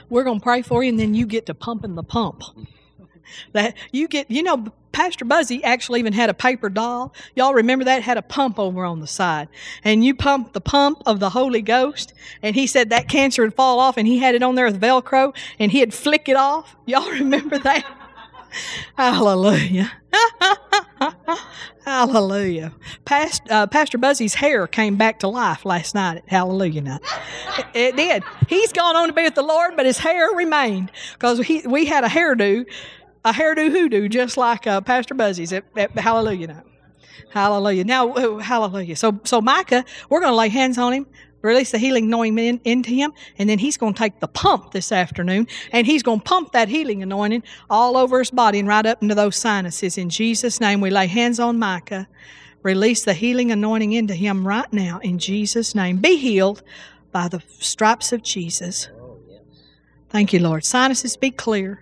[0.09, 2.43] We're going to pray for you, and then you get to pumping the pump.
[3.53, 7.13] That you get, you know, Pastor Buzzy actually even had a paper doll.
[7.35, 8.01] Y'all remember that?
[8.01, 9.49] Had a pump over on the side.
[9.83, 12.13] And you pump the pump of the Holy Ghost.
[12.41, 14.81] And he said that cancer would fall off and he had it on there with
[14.81, 16.75] Velcro and he'd flick it off.
[16.85, 17.85] Y'all remember that?
[18.97, 19.91] Hallelujah.
[21.85, 22.73] Hallelujah.
[23.05, 27.01] Past, uh, Pastor Buzzy's hair came back to life last night at Hallelujah night.
[27.57, 28.23] It, it did.
[28.47, 32.03] He's gone on to be with the Lord, but his hair remained because we had
[32.03, 32.65] a hairdo,
[33.25, 36.63] a hairdo hoodoo, just like uh, Pastor Buzzy's at, at Hallelujah night.
[37.31, 37.83] Hallelujah.
[37.83, 38.95] Now, oh, hallelujah.
[38.95, 41.05] So, so Micah, we're going to lay hands on him
[41.41, 44.71] release the healing anointing in, into him, and then he's going to take the pump
[44.71, 48.67] this afternoon, and he's going to pump that healing anointing all over his body and
[48.67, 49.97] right up into those sinuses.
[49.97, 52.07] In Jesus' name, we lay hands on Micah.
[52.61, 55.97] Release the healing anointing into him right now in Jesus' name.
[55.97, 56.61] Be healed
[57.11, 58.89] by the stripes of Jesus.
[60.09, 60.65] Thank you, Lord.
[60.65, 61.81] Sinuses be clear.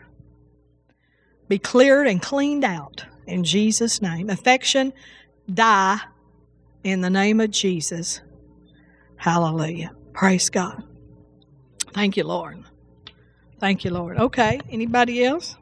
[1.48, 4.30] Be cleared and cleaned out in Jesus' name.
[4.30, 4.94] Affection,
[5.52, 6.00] die
[6.84, 8.22] in the name of Jesus.
[9.18, 9.92] Hallelujah.
[10.14, 10.84] Praise God.
[11.94, 12.64] Thank you, Lord.
[13.60, 14.18] Thank you, Lord.
[14.18, 15.56] Okay, anybody else?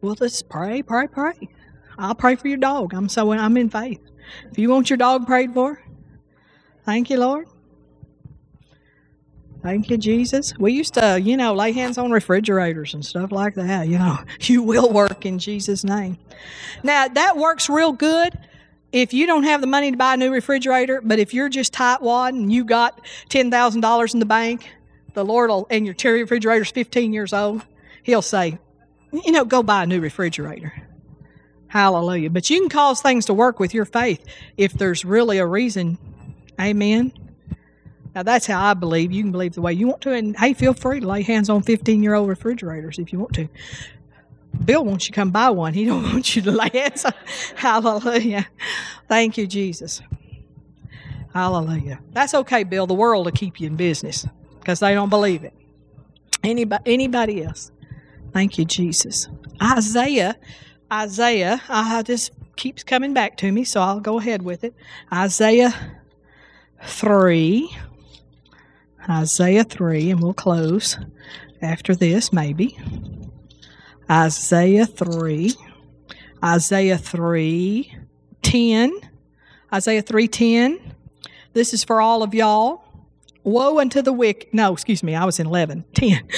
[0.00, 1.48] Well, let's pray, pray, pray.
[1.98, 2.94] I'll pray for your dog.
[2.94, 4.00] I'm so I'm in faith.
[4.50, 5.82] If you want your dog prayed for,
[6.84, 7.46] thank you, Lord.
[9.62, 10.54] Thank you, Jesus.
[10.58, 13.88] We used to, you know, lay hands on refrigerators and stuff like that.
[13.88, 16.16] You know, you will work in Jesus' name.
[16.82, 18.38] Now, that works real good
[18.92, 21.72] if you don't have the money to buy a new refrigerator, but if you're just
[21.72, 24.68] tightwad and you got $10,000 in the bank,
[25.14, 27.64] the Lord will, and your refrigerator's 15 years old,
[28.02, 28.58] He'll say,
[29.12, 30.72] you know, go buy a new refrigerator.
[31.68, 32.30] Hallelujah.
[32.30, 34.24] But you can cause things to work with your faith
[34.56, 35.98] if there's really a reason.
[36.60, 37.12] Amen.
[38.14, 39.12] Now that's how I believe.
[39.12, 41.48] You can believe the way you want to, and hey, feel free to lay hands
[41.48, 43.48] on 15 year old refrigerators if you want to.
[44.64, 45.74] Bill wants you to come buy one.
[45.74, 47.12] He don't want you to lay on.
[47.56, 48.46] Hallelujah.
[49.08, 50.02] Thank you, Jesus.
[51.32, 52.00] Hallelujah.
[52.12, 52.86] That's okay, Bill.
[52.86, 54.26] The world will keep you in business
[54.58, 55.54] because they don't believe it.
[56.42, 57.70] Anybody, anybody else?
[58.32, 59.28] Thank you, Jesus.
[59.62, 60.36] Isaiah,
[60.92, 64.74] Isaiah, I just keeps coming back to me, so I'll go ahead with it.
[65.12, 65.74] Isaiah
[66.84, 67.70] 3.
[69.08, 70.98] Isaiah 3, and we'll close
[71.62, 72.78] after this, maybe.
[74.10, 75.54] Isaiah 3,
[76.42, 77.96] Isaiah 3,
[78.42, 79.00] 10,
[79.72, 80.94] Isaiah 3, 10.
[81.52, 82.82] This is for all of y'all.
[83.44, 84.52] Woe unto the wicked.
[84.52, 85.84] No, excuse me, I was in 11.
[85.94, 86.28] 10.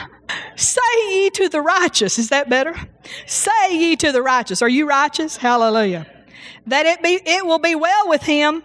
[0.56, 2.18] Say ye to the righteous.
[2.18, 2.74] Is that better?
[3.26, 4.60] Say ye to the righteous.
[4.60, 5.36] Are you righteous?
[5.36, 6.06] Hallelujah.
[6.66, 8.62] That it be it will be well with him.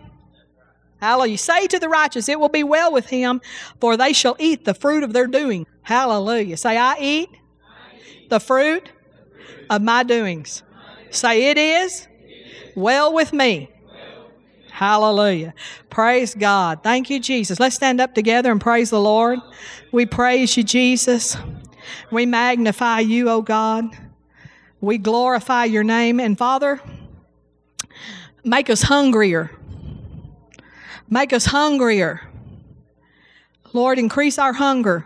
[0.99, 1.37] Hallelujah.
[1.37, 3.41] Say to the righteous, it will be well with him,
[3.79, 5.67] for they shall eat the fruit of their doing.
[5.83, 6.57] Hallelujah.
[6.57, 7.29] Say, I eat
[8.29, 8.89] the fruit
[9.69, 10.63] of my doings.
[11.11, 12.07] Say, It is
[12.75, 13.69] well with me.
[14.69, 15.53] Hallelujah.
[15.89, 16.83] Praise God.
[16.83, 17.61] Thank you, Jesus.
[17.61, 19.39] Let's stand up together and praise the Lord.
[19.93, 21.37] We praise you, Jesus.
[22.11, 23.85] We magnify you, O God.
[24.81, 26.19] We glorify your name.
[26.19, 26.81] And Father,
[28.43, 29.49] make us hungrier.
[31.09, 32.21] Make us hungrier.
[33.71, 35.05] Lord, increase our hunger.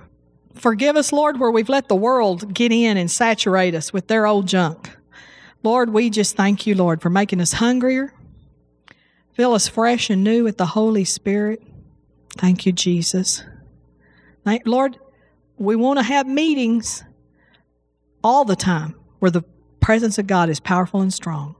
[0.56, 4.26] Forgive us, Lord, where we've let the world get in and saturate us with their
[4.26, 4.90] old junk.
[5.64, 8.14] Lord, we just thank you, Lord, for making us hungrier.
[9.34, 11.62] Fill us fresh and new with the Holy Spirit.
[12.38, 13.44] Thank you, Jesus.
[14.44, 14.98] Thank, Lord,
[15.58, 17.04] we want to have meetings
[18.24, 19.44] all the time where the
[19.80, 21.56] presence of God is powerful and strong.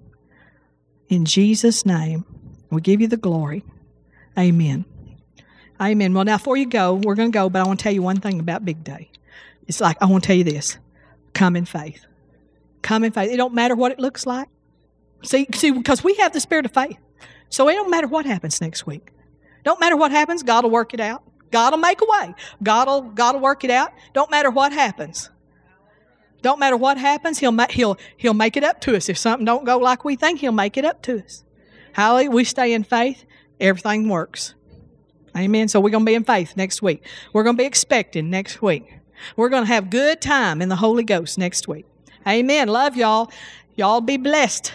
[1.08, 2.26] In Jesus' name,
[2.70, 3.64] we give you the glory.
[4.38, 4.86] Amen.
[5.82, 6.14] Amen.
[6.14, 8.02] Well, now, before you go, we're going to go, but I want to tell you
[8.02, 9.10] one thing about Big Day.
[9.68, 10.78] It's like, I want to tell you this
[11.34, 12.06] come in faith.
[12.82, 13.32] Come in faith.
[13.32, 14.50] It don't matter what it looks like.
[15.24, 16.98] See, see, because we have the spirit of faith.
[17.50, 19.12] So it don't matter what happens next week.
[19.64, 21.24] Don't matter what happens, God will work it out.
[21.52, 22.34] God will make a way.
[22.64, 23.92] God will, God will work it out.
[24.14, 25.30] Don't matter what happens.
[26.42, 29.10] Don't matter what happens, he'll, he'll, he'll make it up to us.
[29.10, 31.44] If something don't go like we think, he'll make it up to us.
[31.92, 32.32] Hallelujah.
[32.32, 33.26] We stay in faith,
[33.60, 34.56] everything works.
[35.40, 35.68] Amen.
[35.68, 37.06] So we're going to be in faith next week.
[37.34, 38.94] We're going to be expecting next week.
[39.36, 41.86] We're going to have good time in the Holy Ghost next week.
[42.28, 42.68] Amen.
[42.68, 43.32] Love y'all.
[43.76, 44.74] Y'all be blessed.